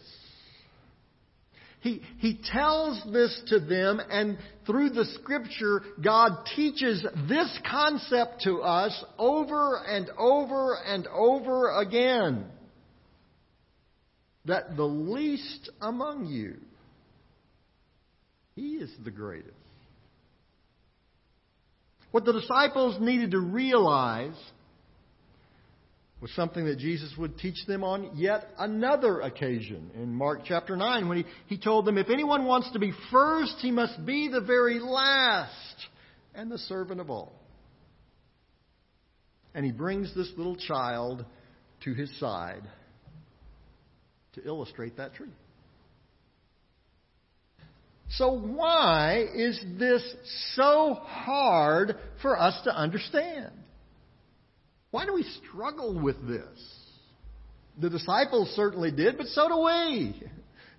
He, 1.81 2.01
he 2.19 2.39
tells 2.53 3.03
this 3.11 3.41
to 3.47 3.59
them, 3.59 3.99
and 4.09 4.37
through 4.65 4.91
the 4.91 5.03
scripture, 5.21 5.81
God 6.01 6.45
teaches 6.55 7.05
this 7.27 7.59
concept 7.69 8.43
to 8.43 8.61
us 8.61 9.03
over 9.17 9.83
and 9.85 10.09
over 10.17 10.77
and 10.85 11.05
over 11.07 11.77
again. 11.81 12.45
That 14.45 14.77
the 14.77 14.85
least 14.85 15.69
among 15.81 16.27
you, 16.27 16.55
He 18.55 18.75
is 18.75 18.91
the 19.03 19.11
greatest. 19.11 19.51
What 22.13 22.25
the 22.25 22.33
disciples 22.33 23.01
needed 23.01 23.31
to 23.31 23.39
realize 23.39 24.37
was 26.21 26.29
something 26.35 26.65
that 26.65 26.77
Jesus 26.77 27.11
would 27.17 27.39
teach 27.39 27.65
them 27.65 27.83
on 27.83 28.11
yet 28.13 28.49
another 28.59 29.21
occasion 29.21 29.89
in 29.95 30.13
Mark 30.13 30.41
chapter 30.45 30.77
9 30.77 31.09
when 31.09 31.17
he, 31.17 31.25
he 31.47 31.57
told 31.57 31.85
them, 31.85 31.97
If 31.97 32.11
anyone 32.11 32.45
wants 32.45 32.71
to 32.73 32.79
be 32.79 32.93
first, 33.11 33.55
he 33.61 33.71
must 33.71 34.05
be 34.05 34.27
the 34.27 34.41
very 34.41 34.79
last 34.79 35.87
and 36.35 36.51
the 36.51 36.59
servant 36.59 37.01
of 37.01 37.09
all. 37.09 37.33
And 39.55 39.65
he 39.65 39.71
brings 39.71 40.13
this 40.13 40.31
little 40.37 40.55
child 40.55 41.25
to 41.83 41.95
his 41.95 42.15
side 42.19 42.61
to 44.33 44.45
illustrate 44.45 44.97
that 44.97 45.15
truth. 45.15 45.31
So 48.17 48.31
why 48.37 49.27
is 49.33 49.59
this 49.79 50.03
so 50.55 50.93
hard 50.93 51.95
for 52.21 52.39
us 52.39 52.59
to 52.65 52.75
understand? 52.75 53.51
Why 54.91 55.05
do 55.05 55.13
we 55.13 55.23
struggle 55.47 55.99
with 55.99 56.27
this? 56.27 56.45
The 57.81 57.89
disciples 57.89 58.49
certainly 58.55 58.91
did, 58.91 59.17
but 59.17 59.27
so 59.27 59.47
do 59.47 59.57
we. 59.57 60.21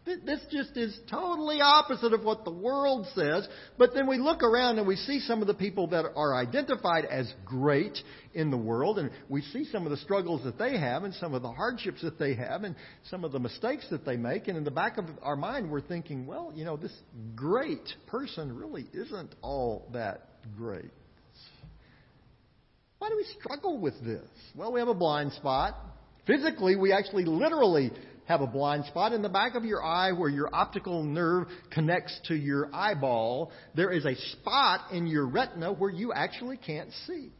This 0.04 0.40
just 0.50 0.76
is 0.76 0.98
totally 1.10 1.62
opposite 1.62 2.12
of 2.12 2.24
what 2.24 2.44
the 2.44 2.50
world 2.50 3.06
says. 3.14 3.48
But 3.78 3.94
then 3.94 4.06
we 4.06 4.18
look 4.18 4.42
around 4.42 4.78
and 4.78 4.86
we 4.86 4.96
see 4.96 5.18
some 5.20 5.40
of 5.40 5.46
the 5.46 5.54
people 5.54 5.86
that 5.88 6.04
are 6.14 6.34
identified 6.34 7.06
as 7.06 7.32
great 7.46 7.98
in 8.34 8.50
the 8.50 8.56
world, 8.56 8.98
and 8.98 9.10
we 9.30 9.40
see 9.40 9.64
some 9.64 9.86
of 9.86 9.90
the 9.90 9.96
struggles 9.96 10.44
that 10.44 10.58
they 10.58 10.76
have, 10.76 11.04
and 11.04 11.14
some 11.14 11.32
of 11.32 11.40
the 11.40 11.50
hardships 11.50 12.02
that 12.02 12.18
they 12.18 12.34
have, 12.34 12.64
and 12.64 12.76
some 13.04 13.24
of 13.24 13.32
the 13.32 13.38
mistakes 13.38 13.86
that 13.90 14.04
they 14.04 14.18
make. 14.18 14.46
And 14.48 14.58
in 14.58 14.64
the 14.64 14.70
back 14.70 14.98
of 14.98 15.06
our 15.22 15.36
mind, 15.36 15.70
we're 15.70 15.80
thinking, 15.80 16.26
well, 16.26 16.52
you 16.54 16.66
know, 16.66 16.76
this 16.76 16.92
great 17.34 17.88
person 18.06 18.54
really 18.54 18.86
isn't 18.92 19.34
all 19.40 19.88
that 19.94 20.28
great. 20.54 20.90
Why 22.98 23.08
do 23.08 23.16
we 23.16 23.26
struggle 23.40 23.78
with 23.78 23.98
this? 24.04 24.28
Well, 24.54 24.72
we 24.72 24.80
have 24.80 24.88
a 24.88 24.94
blind 24.94 25.32
spot. 25.32 25.76
Physically, 26.26 26.74
we 26.74 26.92
actually 26.92 27.24
literally 27.24 27.90
have 28.26 28.40
a 28.40 28.46
blind 28.46 28.84
spot 28.86 29.12
in 29.12 29.22
the 29.22 29.28
back 29.28 29.54
of 29.54 29.64
your 29.64 29.82
eye 29.82 30.12
where 30.12 30.30
your 30.30 30.54
optical 30.54 31.02
nerve 31.02 31.46
connects 31.70 32.18
to 32.26 32.34
your 32.34 32.74
eyeball. 32.74 33.52
There 33.74 33.90
is 33.90 34.04
a 34.04 34.14
spot 34.14 34.92
in 34.92 35.06
your 35.06 35.26
retina 35.26 35.72
where 35.72 35.90
you 35.90 36.12
actually 36.12 36.56
can't 36.56 36.90
see. 37.06 37.30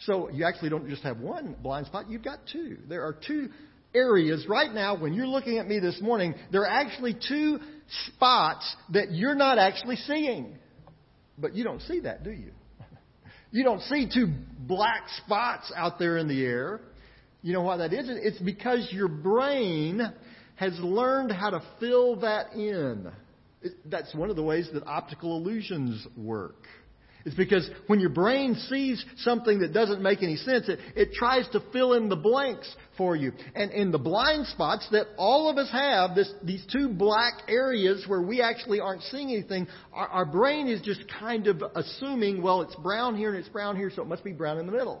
So 0.00 0.30
you 0.30 0.44
actually 0.44 0.70
don't 0.70 0.88
just 0.88 1.02
have 1.02 1.18
one 1.18 1.56
blind 1.62 1.86
spot, 1.86 2.08
you've 2.08 2.24
got 2.24 2.40
two. 2.52 2.78
There 2.88 3.02
are 3.02 3.16
two 3.26 3.50
areas 3.94 4.46
right 4.48 4.72
now 4.72 4.96
when 4.96 5.12
you're 5.12 5.26
looking 5.26 5.58
at 5.58 5.68
me 5.68 5.78
this 5.78 6.00
morning, 6.00 6.34
there 6.50 6.62
are 6.62 6.70
actually 6.70 7.14
two 7.28 7.58
spots 8.06 8.74
that 8.90 9.12
you're 9.12 9.34
not 9.34 9.58
actually 9.58 9.96
seeing. 9.96 10.56
But 11.38 11.54
you 11.54 11.64
don't 11.64 11.82
see 11.82 12.00
that, 12.00 12.24
do 12.24 12.30
you? 12.30 12.52
You 13.54 13.64
don't 13.64 13.82
see 13.82 14.08
two 14.12 14.28
black 14.60 15.02
spots 15.22 15.70
out 15.76 15.98
there 15.98 16.16
in 16.16 16.26
the 16.26 16.42
air. 16.42 16.80
You 17.42 17.52
know 17.52 17.62
why 17.62 17.78
that 17.78 17.92
is? 17.92 18.06
It's 18.08 18.38
because 18.38 18.88
your 18.92 19.08
brain 19.08 20.00
has 20.56 20.78
learned 20.78 21.32
how 21.32 21.50
to 21.50 21.62
fill 21.80 22.16
that 22.20 22.52
in. 22.52 23.10
That's 23.84 24.14
one 24.14 24.30
of 24.30 24.36
the 24.36 24.42
ways 24.42 24.68
that 24.72 24.86
optical 24.86 25.36
illusions 25.36 26.06
work. 26.16 26.66
It's 27.24 27.36
because 27.36 27.68
when 27.86 28.00
your 28.00 28.10
brain 28.10 28.56
sees 28.68 29.04
something 29.18 29.60
that 29.60 29.72
doesn't 29.72 30.02
make 30.02 30.22
any 30.22 30.36
sense, 30.36 30.68
it, 30.68 30.80
it 30.96 31.12
tries 31.12 31.48
to 31.50 31.62
fill 31.72 31.92
in 31.92 32.08
the 32.08 32.16
blanks 32.16 32.74
for 32.96 33.14
you. 33.14 33.32
And 33.54 33.70
in 33.70 33.92
the 33.92 33.98
blind 33.98 34.46
spots 34.48 34.88
that 34.90 35.06
all 35.16 35.48
of 35.48 35.56
us 35.56 35.70
have, 35.70 36.16
this, 36.16 36.32
these 36.42 36.64
two 36.72 36.88
black 36.88 37.34
areas 37.48 38.04
where 38.08 38.22
we 38.22 38.40
actually 38.40 38.80
aren't 38.80 39.02
seeing 39.02 39.30
anything, 39.30 39.68
our, 39.92 40.08
our 40.08 40.26
brain 40.26 40.66
is 40.66 40.80
just 40.80 41.02
kind 41.20 41.46
of 41.46 41.62
assuming, 41.76 42.42
well, 42.42 42.62
it's 42.62 42.74
brown 42.76 43.16
here 43.16 43.30
and 43.30 43.38
it's 43.38 43.48
brown 43.48 43.76
here, 43.76 43.90
so 43.94 44.02
it 44.02 44.08
must 44.08 44.24
be 44.24 44.32
brown 44.32 44.58
in 44.58 44.66
the 44.66 44.72
middle. 44.72 45.00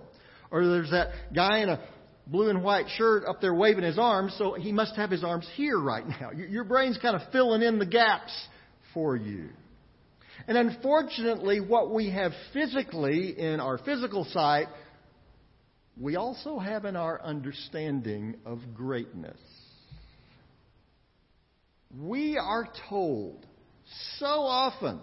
Or 0.52 0.64
there's 0.64 0.90
that 0.90 1.08
guy 1.34 1.58
in 1.58 1.70
a 1.70 1.80
blue 2.26 2.48
and 2.50 2.62
white 2.62 2.86
shirt 2.96 3.24
up 3.26 3.40
there 3.40 3.54
waving 3.54 3.84
his 3.84 3.98
arms, 3.98 4.34
so 4.38 4.54
he 4.54 4.72
must 4.72 4.96
have 4.96 5.10
his 5.10 5.24
arms 5.24 5.48
here 5.54 5.78
right 5.78 6.06
now. 6.06 6.30
Your 6.32 6.64
brain's 6.64 6.98
kind 6.98 7.16
of 7.16 7.22
filling 7.32 7.62
in 7.62 7.78
the 7.78 7.86
gaps 7.86 8.32
for 8.94 9.16
you. 9.16 9.48
And 10.46 10.56
unfortunately, 10.56 11.60
what 11.60 11.92
we 11.92 12.10
have 12.10 12.32
physically 12.52 13.38
in 13.38 13.60
our 13.60 13.78
physical 13.78 14.24
sight, 14.24 14.66
we 16.00 16.16
also 16.16 16.58
have 16.58 16.84
in 16.84 16.96
our 16.96 17.20
understanding 17.22 18.36
of 18.46 18.58
greatness. 18.74 19.38
We 21.96 22.38
are 22.38 22.66
told 22.88 23.46
so 24.18 24.26
often 24.26 25.00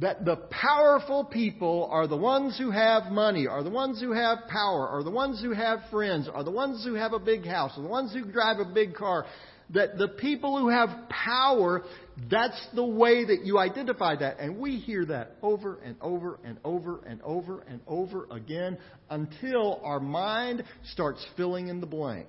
that 0.00 0.24
the 0.24 0.36
powerful 0.36 1.24
people 1.24 1.88
are 1.90 2.06
the 2.06 2.16
ones 2.16 2.56
who 2.56 2.70
have 2.70 3.10
money, 3.10 3.46
are 3.48 3.64
the 3.64 3.70
ones 3.70 4.00
who 4.00 4.12
have 4.12 4.38
power, 4.48 4.88
are 4.88 5.02
the 5.02 5.10
ones 5.10 5.42
who 5.42 5.52
have 5.52 5.80
friends, 5.90 6.28
are 6.32 6.44
the 6.44 6.50
ones 6.50 6.84
who 6.84 6.94
have 6.94 7.12
a 7.12 7.18
big 7.18 7.44
house, 7.44 7.72
are 7.76 7.82
the 7.82 7.88
ones 7.88 8.12
who 8.12 8.24
drive 8.30 8.58
a 8.60 8.64
big 8.64 8.94
car. 8.94 9.26
That 9.70 9.98
the 9.98 10.08
people 10.08 10.58
who 10.58 10.68
have 10.68 10.88
power, 11.10 11.82
that's 12.30 12.68
the 12.74 12.84
way 12.84 13.26
that 13.26 13.44
you 13.44 13.58
identify 13.58 14.16
that. 14.16 14.38
And 14.38 14.58
we 14.58 14.76
hear 14.76 15.04
that 15.06 15.32
over 15.42 15.78
and 15.84 15.96
over 16.00 16.38
and 16.42 16.58
over 16.64 17.00
and 17.04 17.20
over 17.22 17.60
and 17.68 17.80
over 17.86 18.26
again 18.30 18.78
until 19.10 19.80
our 19.84 20.00
mind 20.00 20.62
starts 20.92 21.26
filling 21.36 21.68
in 21.68 21.80
the 21.80 21.86
blanks. 21.86 22.28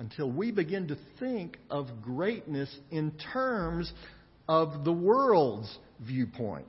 until 0.00 0.30
we 0.30 0.52
begin 0.52 0.86
to 0.88 0.96
think 1.18 1.58
of 1.70 1.88
greatness 2.02 2.72
in 2.90 3.12
terms 3.32 3.92
of 4.48 4.84
the 4.84 4.92
world's 4.92 5.78
viewpoint. 6.00 6.66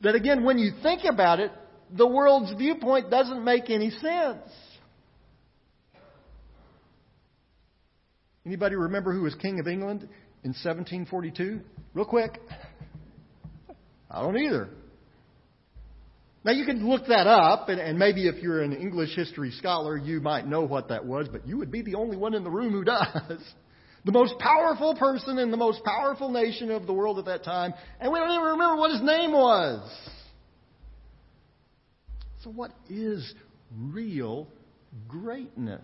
That 0.00 0.14
again, 0.14 0.44
when 0.44 0.58
you 0.58 0.72
think 0.82 1.02
about 1.04 1.40
it, 1.40 1.52
the 1.90 2.06
world's 2.06 2.52
viewpoint 2.54 3.10
doesn't 3.10 3.44
make 3.44 3.70
any 3.70 3.90
sense. 3.90 4.48
Anybody 8.46 8.76
remember 8.76 9.12
who 9.12 9.22
was 9.22 9.34
King 9.36 9.60
of 9.60 9.66
England 9.66 10.02
in 10.42 10.50
1742? 10.50 11.60
Real 11.94 12.04
quick. 12.04 12.40
I 14.10 14.20
don't 14.20 14.36
either. 14.36 14.68
Now 16.44 16.52
you 16.52 16.66
can 16.66 16.86
look 16.86 17.06
that 17.06 17.26
up, 17.26 17.70
and, 17.70 17.80
and, 17.80 17.98
maybe 17.98 18.28
if 18.28 18.42
you're 18.42 18.60
an 18.60 18.74
English 18.74 19.16
history 19.16 19.50
scholar, 19.52 19.96
you 19.96 20.20
might 20.20 20.46
know 20.46 20.60
what 20.60 20.88
that 20.88 21.06
was, 21.06 21.26
but 21.26 21.48
you 21.48 21.56
would 21.56 21.72
be 21.72 21.80
the 21.80 21.94
only 21.94 22.18
one 22.18 22.34
in 22.34 22.44
the 22.44 22.50
room 22.50 22.70
who 22.70 22.84
does. 22.84 23.40
The 24.04 24.12
most 24.12 24.38
powerful 24.38 24.94
person 24.94 25.38
in 25.38 25.50
the 25.50 25.56
most 25.56 25.82
powerful 25.82 26.30
nation 26.30 26.70
of 26.70 26.86
the 26.86 26.92
world 26.92 27.18
at 27.18 27.24
that 27.24 27.42
time, 27.42 27.72
and 28.00 28.12
we 28.12 28.18
don't 28.18 28.30
even 28.30 28.42
remember 28.42 28.76
what 28.76 28.90
his 28.90 29.02
name 29.02 29.32
was. 29.32 30.10
So, 32.42 32.50
what 32.50 32.72
is 32.90 33.34
real 33.74 34.46
greatness? 35.08 35.80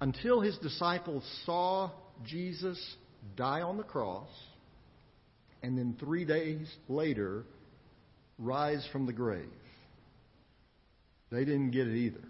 Until 0.00 0.40
his 0.40 0.58
disciples 0.58 1.24
saw 1.44 1.92
Jesus 2.24 2.96
die 3.36 3.62
on 3.62 3.76
the 3.76 3.84
cross, 3.84 4.28
and 5.62 5.78
then 5.78 5.96
three 6.00 6.24
days 6.24 6.68
later 6.88 7.44
rise 8.38 8.86
from 8.90 9.06
the 9.06 9.12
grave. 9.12 9.46
They 11.30 11.44
didn't 11.44 11.70
get 11.70 11.86
it 11.86 11.96
either. 11.96 12.24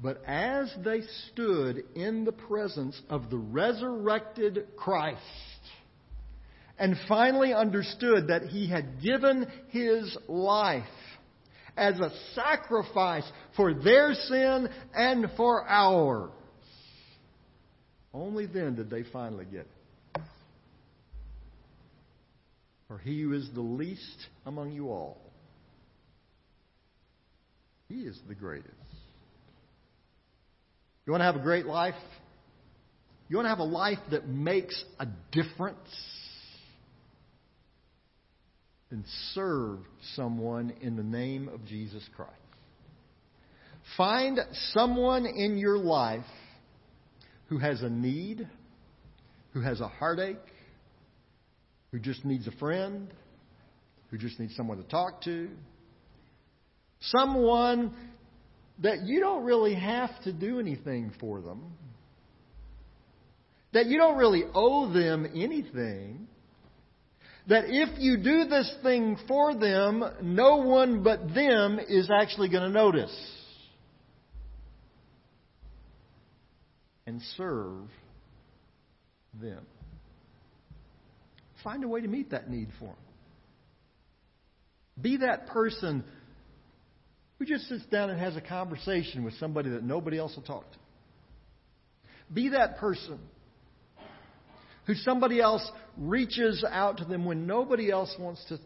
But 0.00 0.22
as 0.24 0.72
they 0.84 1.00
stood 1.32 1.82
in 1.96 2.24
the 2.24 2.32
presence 2.32 3.00
of 3.10 3.30
the 3.30 3.36
resurrected 3.36 4.68
Christ 4.76 5.20
and 6.78 6.96
finally 7.08 7.52
understood 7.52 8.28
that 8.28 8.44
he 8.44 8.68
had 8.68 9.02
given 9.02 9.46
his 9.68 10.16
life 10.28 10.84
as 11.76 11.98
a 11.98 12.12
sacrifice 12.34 13.28
for 13.56 13.74
their 13.74 14.14
sin 14.14 14.68
and 14.94 15.26
for 15.36 15.68
ours, 15.68 16.30
only 18.14 18.46
then 18.46 18.76
did 18.76 18.90
they 18.90 19.02
finally 19.02 19.44
get 19.44 19.66
it. 20.14 20.22
For 22.86 22.98
he 22.98 23.20
who 23.22 23.32
is 23.34 23.50
the 23.52 23.60
least 23.60 24.26
among 24.46 24.72
you 24.72 24.88
all, 24.90 25.20
he 27.88 27.96
is 28.02 28.18
the 28.28 28.34
greatest. 28.34 28.74
You 31.08 31.12
want 31.12 31.22
to 31.22 31.24
have 31.24 31.36
a 31.36 31.42
great 31.42 31.64
life? 31.64 31.94
You 33.30 33.36
want 33.36 33.46
to 33.46 33.48
have 33.48 33.60
a 33.60 33.62
life 33.62 33.98
that 34.10 34.28
makes 34.28 34.84
a 35.00 35.06
difference? 35.32 35.88
Then 38.90 39.06
serve 39.32 39.78
someone 40.16 40.74
in 40.82 40.96
the 40.96 41.02
name 41.02 41.48
of 41.48 41.64
Jesus 41.64 42.06
Christ. 42.14 42.34
Find 43.96 44.38
someone 44.74 45.24
in 45.24 45.56
your 45.56 45.78
life 45.78 46.26
who 47.46 47.56
has 47.56 47.80
a 47.80 47.88
need, 47.88 48.46
who 49.54 49.62
has 49.62 49.80
a 49.80 49.88
heartache, 49.88 50.36
who 51.90 52.00
just 52.00 52.22
needs 52.26 52.46
a 52.46 52.52
friend, 52.58 53.08
who 54.10 54.18
just 54.18 54.38
needs 54.38 54.54
someone 54.54 54.76
to 54.76 54.86
talk 54.86 55.22
to, 55.22 55.48
someone 57.00 57.94
that 58.82 59.02
you 59.04 59.20
don't 59.20 59.44
really 59.44 59.74
have 59.74 60.10
to 60.22 60.32
do 60.32 60.60
anything 60.60 61.12
for 61.20 61.40
them, 61.40 61.62
that 63.72 63.86
you 63.86 63.98
don't 63.98 64.16
really 64.16 64.44
owe 64.54 64.92
them 64.92 65.26
anything, 65.34 66.26
that 67.48 67.64
if 67.66 67.98
you 67.98 68.18
do 68.18 68.44
this 68.44 68.72
thing 68.82 69.16
for 69.26 69.54
them, 69.54 70.04
no 70.22 70.56
one 70.56 71.02
but 71.02 71.34
them 71.34 71.78
is 71.88 72.10
actually 72.10 72.48
going 72.48 72.64
to 72.64 72.70
notice. 72.70 73.34
and 77.08 77.22
serve 77.38 77.88
them. 79.40 79.64
Find 81.64 81.82
a 81.82 81.88
way 81.88 82.02
to 82.02 82.06
meet 82.06 82.32
that 82.32 82.50
need 82.50 82.68
for 82.78 82.84
them. 82.84 82.96
Be 85.00 85.16
that 85.16 85.46
person 85.46 86.04
who 87.38 87.44
just 87.44 87.68
sits 87.68 87.84
down 87.86 88.10
and 88.10 88.18
has 88.18 88.36
a 88.36 88.40
conversation 88.40 89.24
with 89.24 89.34
somebody 89.34 89.70
that 89.70 89.82
nobody 89.82 90.18
else 90.18 90.34
will 90.34 90.42
talk 90.42 90.70
to. 90.72 90.78
Be 92.32 92.50
that 92.50 92.78
person 92.78 93.18
who 94.86 94.94
somebody 94.94 95.40
else 95.40 95.70
reaches 95.96 96.64
out 96.68 96.98
to 96.98 97.04
them 97.04 97.24
when 97.24 97.46
nobody 97.46 97.90
else 97.90 98.14
wants 98.18 98.44
to 98.48 98.58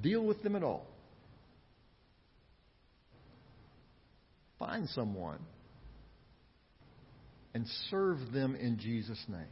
deal 0.00 0.24
with 0.24 0.42
them 0.42 0.56
at 0.56 0.62
all. 0.62 0.86
Find 4.58 4.88
someone 4.88 5.38
and 7.54 7.66
serve 7.90 8.18
them 8.32 8.56
in 8.56 8.78
Jesus' 8.78 9.22
name. 9.28 9.46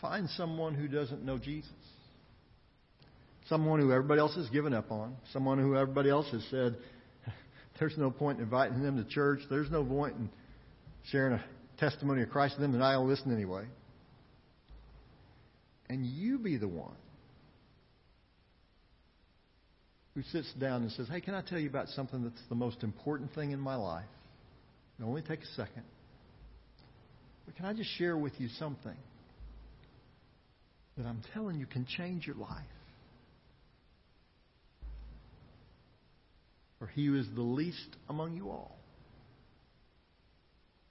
Find 0.00 0.28
someone 0.30 0.74
who 0.74 0.86
doesn't 0.86 1.24
know 1.24 1.38
Jesus. 1.38 1.70
Someone 3.48 3.80
who 3.80 3.92
everybody 3.92 4.20
else 4.20 4.34
has 4.36 4.48
given 4.48 4.72
up 4.72 4.90
on. 4.90 5.16
Someone 5.32 5.58
who 5.58 5.76
everybody 5.76 6.08
else 6.08 6.26
has 6.32 6.42
said, 6.50 6.76
there's 7.78 7.96
no 7.98 8.10
point 8.10 8.38
in 8.38 8.44
inviting 8.44 8.82
them 8.82 8.96
to 8.96 9.08
church. 9.08 9.40
There's 9.50 9.70
no 9.70 9.84
point 9.84 10.16
in 10.16 10.30
sharing 11.10 11.34
a 11.34 11.44
testimony 11.78 12.22
of 12.22 12.30
Christ 12.30 12.54
to 12.54 12.60
them, 12.62 12.74
and 12.74 12.82
I'll 12.82 13.06
listen 13.06 13.32
anyway. 13.34 13.64
And 15.88 16.06
you 16.06 16.38
be 16.38 16.56
the 16.56 16.68
one 16.68 16.96
who 20.14 20.22
sits 20.22 20.50
down 20.54 20.82
and 20.82 20.90
says, 20.92 21.08
Hey, 21.10 21.20
can 21.20 21.34
I 21.34 21.42
tell 21.42 21.58
you 21.58 21.68
about 21.68 21.88
something 21.88 22.22
that's 22.22 22.42
the 22.48 22.54
most 22.54 22.82
important 22.82 23.34
thing 23.34 23.50
in 23.50 23.60
my 23.60 23.74
life? 23.74 24.06
It'll 24.98 25.10
only 25.10 25.22
take 25.22 25.42
a 25.42 25.54
second. 25.56 25.82
But 27.44 27.56
can 27.56 27.66
I 27.66 27.74
just 27.74 27.90
share 27.98 28.16
with 28.16 28.32
you 28.38 28.48
something 28.58 28.96
that 30.96 31.04
I'm 31.04 31.20
telling 31.34 31.58
you 31.58 31.66
can 31.66 31.84
change 31.84 32.26
your 32.26 32.36
life? 32.36 32.62
For 36.84 36.90
he 36.90 37.06
who 37.06 37.18
is 37.18 37.26
the 37.34 37.40
least 37.40 37.96
among 38.10 38.36
you 38.36 38.50
all, 38.50 38.76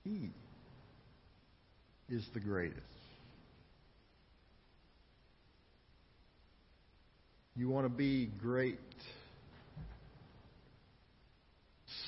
he 0.04 0.32
is 2.10 2.26
the 2.34 2.40
greatest. 2.40 2.82
You 7.56 7.70
want 7.70 7.86
to 7.86 7.96
be 7.96 8.32
great? 8.42 8.80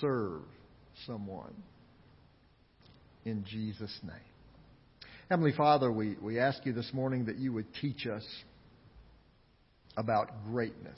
Serve 0.01 0.41
someone 1.05 1.53
in 3.23 3.45
Jesus' 3.45 3.95
name. 4.01 4.15
Heavenly 5.29 5.53
Father, 5.55 5.91
we, 5.91 6.15
we 6.19 6.39
ask 6.39 6.65
you 6.65 6.73
this 6.73 6.89
morning 6.91 7.25
that 7.25 7.37
you 7.37 7.53
would 7.53 7.67
teach 7.79 8.07
us 8.07 8.25
about 9.95 10.31
greatness. 10.47 10.97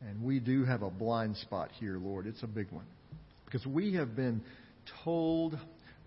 And 0.00 0.22
we 0.22 0.38
do 0.38 0.64
have 0.64 0.82
a 0.82 0.90
blind 0.90 1.36
spot 1.36 1.70
here, 1.78 1.98
Lord. 1.98 2.26
It's 2.26 2.42
a 2.42 2.46
big 2.46 2.70
one. 2.70 2.86
Because 3.44 3.66
we 3.66 3.94
have 3.94 4.14
been 4.14 4.42
told 5.04 5.58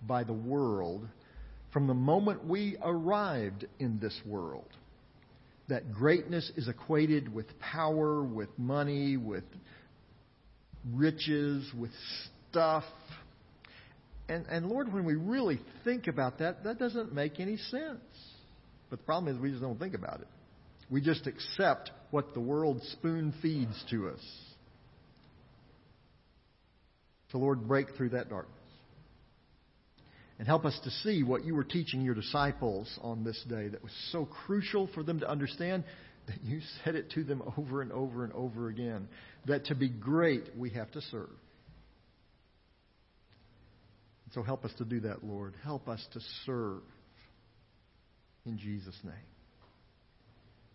by 0.08 0.24
the 0.24 0.34
world 0.34 1.08
from 1.74 1.88
the 1.88 1.94
moment 1.94 2.46
we 2.46 2.78
arrived 2.84 3.66
in 3.80 4.00
this 4.00 4.18
world 4.26 4.68
that 5.70 5.92
greatness 5.92 6.52
is 6.56 6.68
equated 6.68 7.34
with 7.34 7.48
power, 7.60 8.24
with 8.24 8.50
money, 8.58 9.18
with 9.18 9.44
riches, 10.94 11.70
with 11.78 11.92
stuff, 12.50 12.84
and, 14.32 14.46
and 14.48 14.68
Lord, 14.68 14.94
when 14.94 15.04
we 15.04 15.16
really 15.16 15.60
think 15.84 16.08
about 16.08 16.40
that, 16.40 16.64
that 16.64 16.80
doesn't 16.80 17.14
make 17.14 17.42
any 17.42 17.58
sense. 17.58 18.00
But 18.90 19.00
the 19.00 19.06
problem 19.06 19.36
is 19.36 19.42
we 19.42 19.50
just 19.50 19.62
don't 19.62 19.78
think 19.78 19.94
about 19.94 20.22
it. 20.22 20.28
We 20.92 21.00
just 21.02 21.26
accept 21.26 21.90
what 22.12 22.34
the 22.34 22.42
world 22.42 22.82
spoon 22.92 23.34
feeds 23.42 23.84
to 23.90 24.10
us. 24.10 24.20
So, 27.32 27.38
Lord, 27.38 27.66
break 27.66 27.96
through 27.96 28.10
that 28.10 28.30
darkness. 28.30 28.58
And 30.38 30.48
help 30.48 30.66
us 30.66 30.78
to 30.84 30.90
see 30.90 31.24
what 31.24 31.46
you 31.46 31.56
were 31.56 31.64
teaching 31.64 32.02
your 32.02 32.16
disciples 32.16 33.00
on 33.02 33.24
this 33.24 33.42
day 33.48 33.70
that 33.70 33.82
was 33.82 33.92
so 34.12 34.26
crucial 34.26 34.90
for 34.94 35.02
them 35.02 35.22
to 35.22 35.30
understand 35.30 35.86
that 36.28 36.44
you 36.44 36.60
said 36.84 36.96
it 36.96 37.12
to 37.12 37.24
them 37.24 37.42
over 37.58 37.82
and 37.82 37.92
over 37.92 38.26
and 38.26 38.34
over 38.34 38.68
again. 38.68 39.08
That 39.46 39.66
to 39.66 39.76
be 39.76 39.88
great, 39.88 40.50
we 40.58 40.72
have 40.72 40.92
to 40.92 41.02
serve. 41.02 41.30
So 44.34 44.44
help 44.44 44.66
us 44.66 44.72
to 44.78 44.86
do 44.86 45.02
that, 45.02 45.24
Lord. 45.24 45.54
Help 45.64 45.88
us 45.88 46.06
to 46.14 46.20
serve 46.46 46.82
in 48.46 48.58
Jesus' 48.58 48.98
name. 49.04 49.31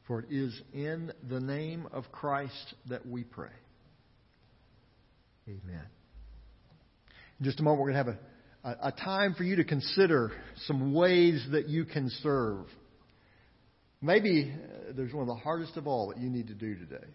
For 0.06 0.20
it 0.20 0.26
is 0.30 0.60
in 0.72 1.12
the 1.28 1.40
name 1.40 1.88
of 1.92 2.10
Christ 2.12 2.74
that 2.88 3.06
we 3.06 3.24
pray. 3.24 3.50
Amen. 5.48 5.86
In 7.38 7.44
just 7.44 7.60
a 7.60 7.62
moment, 7.62 7.82
we're 7.82 7.92
going 7.92 8.04
to 8.04 8.12
have 8.12 8.18
a, 8.64 8.68
a, 8.68 8.88
a 8.88 8.92
time 8.92 9.34
for 9.34 9.44
you 9.44 9.56
to 9.56 9.64
consider 9.64 10.32
some 10.66 10.94
ways 10.94 11.44
that 11.52 11.68
you 11.68 11.84
can 11.84 12.10
serve. 12.22 12.66
Maybe 14.00 14.52
uh, 14.52 14.92
there's 14.96 15.12
one 15.12 15.22
of 15.22 15.28
the 15.28 15.42
hardest 15.42 15.76
of 15.76 15.86
all 15.86 16.08
that 16.08 16.18
you 16.18 16.30
need 16.30 16.48
to 16.48 16.54
do 16.54 16.76
today. 16.76 17.06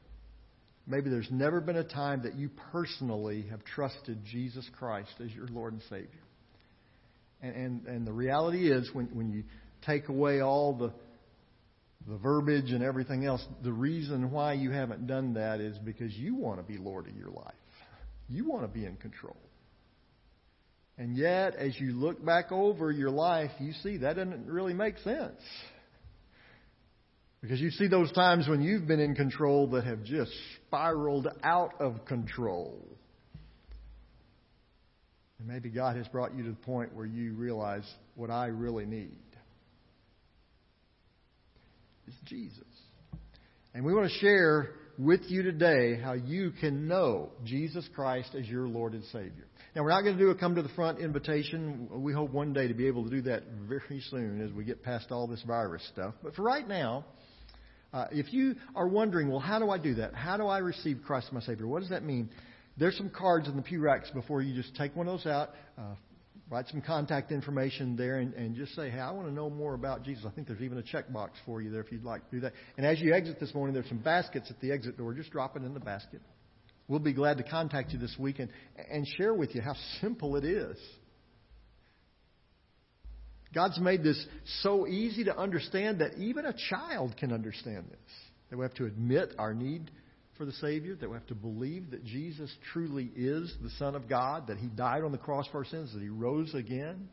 Maybe 0.88 1.10
there's 1.10 1.30
never 1.32 1.62
been 1.62 1.77
a 1.77 1.84
time 1.84 2.23
that 2.23 2.36
you 2.36 2.49
personally 2.71 3.45
have 3.51 3.63
trusted 3.63 4.25
Jesus 4.25 4.69
Christ 4.77 5.12
as 5.23 5.32
your 5.32 5.47
Lord 5.47 5.73
and 5.73 5.82
Savior. 5.84 6.08
And, 7.41 7.56
and, 7.56 7.88
and 7.88 8.08
the 8.08 8.13
reality 8.13 8.71
is, 8.71 8.89
when, 8.93 9.06
when 9.13 9.32
you 9.32 9.43
take 9.86 10.10
away 10.10 10.41
all 10.41 10.73
the, 10.73 10.91
the 12.07 12.17
verbiage 12.17 12.71
and 12.71 12.83
everything 12.83 13.25
else, 13.25 13.45
the 13.63 13.71
reason 13.71 14.31
why 14.31 14.53
you 14.53 14.71
haven't 14.71 15.07
done 15.07 15.33
that 15.35 15.59
is 15.59 15.77
because 15.79 16.13
you 16.13 16.35
want 16.35 16.59
to 16.59 16.63
be 16.63 16.77
Lord 16.77 17.07
of 17.07 17.15
your 17.15 17.29
life. 17.29 17.53
You 18.27 18.47
want 18.47 18.63
to 18.63 18.67
be 18.67 18.85
in 18.85 18.95
control. 18.95 19.37
And 20.97 21.15
yet, 21.15 21.55
as 21.55 21.79
you 21.79 21.93
look 21.93 22.23
back 22.23 22.51
over 22.51 22.91
your 22.91 23.09
life, 23.09 23.51
you 23.59 23.73
see 23.83 23.97
that 23.97 24.15
doesn't 24.15 24.47
really 24.47 24.73
make 24.73 24.97
sense. 24.99 25.41
Because 27.41 27.59
you 27.59 27.71
see 27.71 27.87
those 27.87 28.11
times 28.11 28.47
when 28.47 28.61
you've 28.61 28.87
been 28.87 28.99
in 28.99 29.15
control 29.15 29.67
that 29.71 29.83
have 29.83 30.03
just 30.03 30.31
spiraled 30.67 31.27
out 31.43 31.73
of 31.79 32.05
control. 32.05 32.87
And 35.39 35.47
maybe 35.47 35.69
God 35.69 35.95
has 35.97 36.07
brought 36.07 36.35
you 36.35 36.43
to 36.43 36.49
the 36.51 36.55
point 36.55 36.93
where 36.93 37.07
you 37.07 37.33
realize 37.33 37.89
what 38.15 38.29
I 38.29 38.47
really 38.47 38.85
need 38.85 39.17
is 42.07 42.13
Jesus. 42.25 42.63
And 43.73 43.85
we 43.85 43.93
want 43.93 44.11
to 44.11 44.17
share 44.19 44.71
with 44.97 45.21
you 45.27 45.43
today 45.43 45.99
how 45.99 46.13
you 46.13 46.51
can 46.59 46.87
know 46.87 47.29
Jesus 47.45 47.87
Christ 47.95 48.35
as 48.37 48.47
your 48.47 48.67
Lord 48.67 48.93
and 48.93 49.03
Savior. 49.05 49.47
Now, 49.75 49.83
we're 49.83 49.89
not 49.89 50.01
going 50.01 50.17
to 50.17 50.23
do 50.23 50.29
a 50.29 50.35
come 50.35 50.55
to 50.55 50.61
the 50.61 50.69
front 50.69 50.99
invitation. 50.99 51.87
We 51.91 52.11
hope 52.11 52.31
one 52.31 52.51
day 52.51 52.67
to 52.67 52.73
be 52.73 52.87
able 52.87 53.05
to 53.05 53.09
do 53.09 53.21
that 53.23 53.43
very 53.67 54.01
soon 54.09 54.41
as 54.41 54.51
we 54.51 54.65
get 54.65 54.83
past 54.83 55.11
all 55.11 55.27
this 55.27 55.41
virus 55.43 55.81
stuff. 55.93 56.13
But 56.21 56.35
for 56.35 56.41
right 56.43 56.67
now, 56.67 57.05
uh, 57.93 58.05
if 58.11 58.33
you 58.33 58.55
are 58.75 58.87
wondering, 58.87 59.29
well, 59.29 59.39
how 59.39 59.59
do 59.59 59.69
I 59.69 59.77
do 59.77 59.95
that? 59.95 60.13
How 60.13 60.35
do 60.37 60.47
I 60.47 60.57
receive 60.57 60.99
Christ 61.05 61.27
as 61.27 61.33
my 61.33 61.41
Savior? 61.41 61.67
What 61.67 61.79
does 61.79 61.89
that 61.89 62.03
mean? 62.03 62.29
There's 62.77 62.97
some 62.97 63.09
cards 63.09 63.47
in 63.47 63.55
the 63.55 63.61
pew 63.61 63.79
racks 63.79 64.09
before 64.11 64.41
you 64.41 64.53
just 64.53 64.75
take 64.75 64.95
one 64.95 65.07
of 65.07 65.19
those 65.19 65.25
out, 65.25 65.49
uh, 65.77 65.95
write 66.51 66.67
some 66.67 66.81
contact 66.81 67.31
information 67.31 67.95
there, 67.95 68.17
and, 68.17 68.33
and 68.33 68.55
just 68.55 68.75
say, 68.75 68.89
hey, 68.89 68.99
I 68.99 69.09
want 69.11 69.27
to 69.27 69.33
know 69.33 69.49
more 69.49 69.73
about 69.73 70.03
Jesus. 70.03 70.25
I 70.27 70.31
think 70.31 70.47
there's 70.47 70.61
even 70.61 70.77
a 70.77 70.81
checkbox 70.81 71.29
for 71.45 71.61
you 71.61 71.71
there 71.71 71.79
if 71.79 71.91
you'd 71.93 72.03
like 72.03 72.29
to 72.29 72.35
do 72.35 72.41
that. 72.41 72.51
And 72.75 72.85
as 72.85 72.99
you 72.99 73.13
exit 73.13 73.39
this 73.39 73.53
morning, 73.55 73.73
there's 73.73 73.87
some 73.87 73.99
baskets 73.99 74.51
at 74.51 74.59
the 74.59 74.71
exit 74.71 74.97
door. 74.97 75.13
Just 75.13 75.31
drop 75.31 75.55
it 75.55 75.63
in 75.63 75.73
the 75.73 75.79
basket. 75.79 76.21
We'll 76.89 76.99
be 76.99 77.13
glad 77.13 77.37
to 77.37 77.43
contact 77.43 77.93
you 77.93 77.99
this 77.99 78.13
week 78.19 78.39
and, 78.39 78.49
and 78.91 79.07
share 79.17 79.33
with 79.33 79.55
you 79.55 79.61
how 79.61 79.75
simple 80.01 80.35
it 80.35 80.43
is. 80.43 80.77
God's 83.55 83.79
made 83.79 84.03
this 84.03 84.23
so 84.61 84.85
easy 84.85 85.23
to 85.25 85.37
understand 85.37 85.99
that 86.01 86.17
even 86.17 86.45
a 86.45 86.53
child 86.69 87.15
can 87.17 87.31
understand 87.31 87.85
this. 87.89 87.99
That 88.49 88.57
we 88.57 88.63
have 88.63 88.73
to 88.75 88.85
admit 88.85 89.33
our 89.37 89.53
need 89.53 89.89
for 90.41 90.45
the 90.45 90.54
Savior, 90.54 90.95
that 90.95 91.08
we 91.08 91.13
have 91.13 91.27
to 91.27 91.36
believe 91.36 91.91
that 91.91 92.04
Jesus 92.04 92.51
truly 92.73 93.12
is 93.15 93.56
the 93.62 93.69
Son 93.77 93.93
of 93.93 94.10
God, 94.10 94.47
that 94.47 94.58
He 94.58 94.65
died 94.65 95.04
on 95.04 95.12
the 95.12 95.19
cross 95.19 95.45
for 95.51 95.60
our 95.60 95.65
sins, 95.65 95.93
that 95.93 96.01
He 96.01 96.10
rose 96.10 96.56
again. 96.56 97.08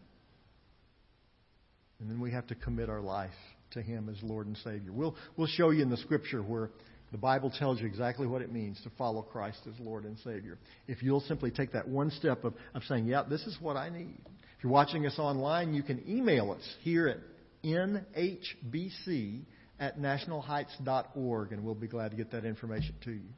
And 2.00 2.10
then 2.10 2.20
we 2.20 2.30
have 2.30 2.46
to 2.46 2.54
commit 2.54 2.88
our 2.88 3.02
life 3.02 3.28
to 3.72 3.82
Him 3.82 4.08
as 4.08 4.16
Lord 4.22 4.46
and 4.46 4.56
Savior. 4.56 4.92
We'll, 4.92 5.14
we'll 5.36 5.46
show 5.46 5.68
you 5.68 5.82
in 5.82 5.90
the 5.90 5.98
Scripture 5.98 6.40
where 6.40 6.70
the 7.12 7.18
Bible 7.18 7.52
tells 7.58 7.82
you 7.82 7.86
exactly 7.86 8.26
what 8.26 8.40
it 8.40 8.50
means 8.50 8.80
to 8.84 8.90
follow 8.96 9.20
Christ 9.20 9.58
as 9.66 9.78
Lord 9.78 10.04
and 10.04 10.16
Savior. 10.20 10.56
If 10.86 11.02
you'll 11.02 11.20
simply 11.20 11.50
take 11.50 11.72
that 11.72 11.86
one 11.86 12.10
step 12.12 12.44
of, 12.44 12.54
of 12.74 12.82
saying, 12.84 13.04
yeah, 13.04 13.24
this 13.28 13.42
is 13.42 13.58
what 13.60 13.76
I 13.76 13.90
need. 13.90 14.16
If 14.56 14.64
you're 14.64 14.72
watching 14.72 15.04
us 15.04 15.18
online, 15.18 15.74
you 15.74 15.82
can 15.82 16.02
email 16.08 16.50
us 16.50 16.66
here 16.80 17.08
at 17.08 17.18
nhbc 17.62 19.42
at 19.80 19.98
nationalheights.org, 19.98 21.52
and 21.52 21.64
we'll 21.64 21.74
be 21.74 21.86
glad 21.86 22.10
to 22.10 22.16
get 22.16 22.32
that 22.32 22.44
information 22.44 22.94
to 23.04 23.12
you. 23.12 23.28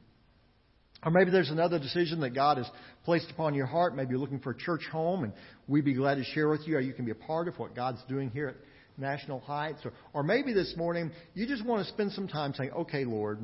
Or 1.03 1.11
maybe 1.11 1.31
there's 1.31 1.49
another 1.49 1.79
decision 1.79 2.19
that 2.21 2.31
God 2.31 2.57
has 2.57 2.69
placed 3.05 3.31
upon 3.31 3.55
your 3.55 3.65
heart. 3.65 3.95
Maybe 3.95 4.11
you're 4.11 4.19
looking 4.19 4.39
for 4.39 4.51
a 4.51 4.57
church 4.57 4.83
home, 4.91 5.23
and 5.23 5.33
we'd 5.67 5.85
be 5.85 5.93
glad 5.93 6.15
to 6.15 6.23
share 6.23 6.47
with 6.49 6.67
you 6.67 6.75
how 6.75 6.79
you 6.79 6.93
can 6.93 7.05
be 7.05 7.11
a 7.11 7.15
part 7.15 7.47
of 7.47 7.57
what 7.57 7.75
God's 7.75 8.01
doing 8.07 8.29
here 8.29 8.49
at 8.49 8.55
National 8.97 9.39
Heights. 9.39 9.79
Or, 9.83 9.93
or 10.13 10.23
maybe 10.23 10.53
this 10.53 10.75
morning 10.77 11.11
you 11.33 11.47
just 11.47 11.65
want 11.65 11.85
to 11.85 11.91
spend 11.91 12.11
some 12.11 12.27
time 12.27 12.53
saying, 12.55 12.71
okay, 12.71 13.03
Lord, 13.03 13.39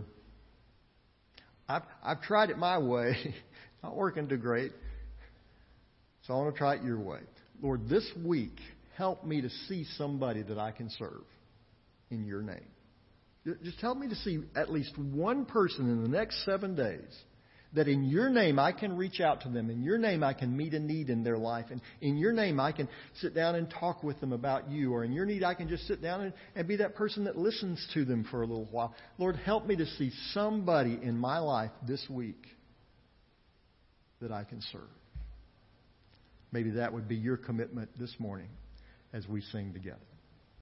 I've, 1.68 1.84
I've 2.04 2.22
tried 2.22 2.52
it 2.52 2.58
my 2.58 2.78
way. 2.78 3.16
Not 3.84 3.96
working 3.96 4.28
too 4.28 4.38
great. 4.38 4.72
So 6.28 6.34
I 6.34 6.38
want 6.38 6.54
to 6.54 6.58
try 6.58 6.76
it 6.76 6.84
your 6.84 7.00
way. 7.00 7.20
Lord, 7.62 7.90
this 7.90 8.08
week, 8.24 8.58
help 8.98 9.24
me 9.24 9.42
to 9.42 9.50
see 9.68 9.86
somebody 9.98 10.44
that 10.44 10.60
I 10.60 10.72
can 10.72 10.90
serve 10.92 11.24
in 12.12 12.26
your 12.26 12.42
name. 12.42 12.68
Just 13.64 13.80
help 13.80 13.98
me 13.98 14.10
to 14.10 14.16
see 14.16 14.40
at 14.56 14.72
least 14.72 14.98
one 14.98 15.46
person 15.46 15.90
in 15.90 16.04
the 16.04 16.10
next 16.10 16.44
seven 16.44 16.76
days 16.76 17.16
that 17.74 17.88
in 17.88 18.04
your 18.04 18.30
name 18.30 18.60
I 18.60 18.72
can 18.72 18.98
reach 18.98 19.20
out 19.20 19.42
to 19.42 19.50
them. 19.50 19.70
In 19.70 19.84
your 19.84 19.98
name 19.98 20.24
I 20.24 20.34
can 20.34 20.56
meet 20.56 20.74
a 20.74 20.80
need 20.80 21.10
in 21.10 21.24
their 21.24 21.38
life. 21.38 21.66
And 21.70 21.82
in 22.02 22.18
your 22.18 22.32
name 22.32 22.60
I 22.60 22.72
can 22.72 22.88
sit 23.22 23.34
down 23.34 23.56
and 23.56 23.70
talk 23.70 24.04
with 24.04 24.20
them 24.20 24.34
about 24.34 24.70
you. 24.70 24.94
Or 24.94 25.04
in 25.04 25.14
your 25.14 25.26
need 25.26 25.44
I 25.44 25.54
can 25.54 25.70
just 25.70 25.88
sit 25.88 26.02
down 26.02 26.22
and, 26.22 26.34
and 26.56 26.68
be 26.68 26.78
that 26.78 26.96
person 26.96 27.26
that 27.26 27.38
listens 27.38 27.86
to 27.94 28.06
them 28.06 28.26
for 28.30 28.42
a 28.42 28.48
little 28.48 28.68
while. 28.72 28.94
Lord, 29.18 29.36
help 29.38 29.66
me 29.66 29.76
to 29.78 29.86
see 29.86 30.12
somebody 30.34 31.00
in 31.02 31.18
my 31.18 31.40
life 31.40 31.72
this 31.88 32.06
week 32.10 32.48
that 34.22 34.32
I 34.32 34.44
can 34.44 34.62
serve. 34.72 34.82
Maybe 36.52 36.72
that 36.72 36.94
would 36.94 37.08
be 37.08 37.16
your 37.16 37.38
commitment 37.38 37.90
this 38.00 38.14
morning 38.20 38.50
as 39.14 39.28
we 39.28 39.42
sing 39.42 39.74
together. 39.74 40.07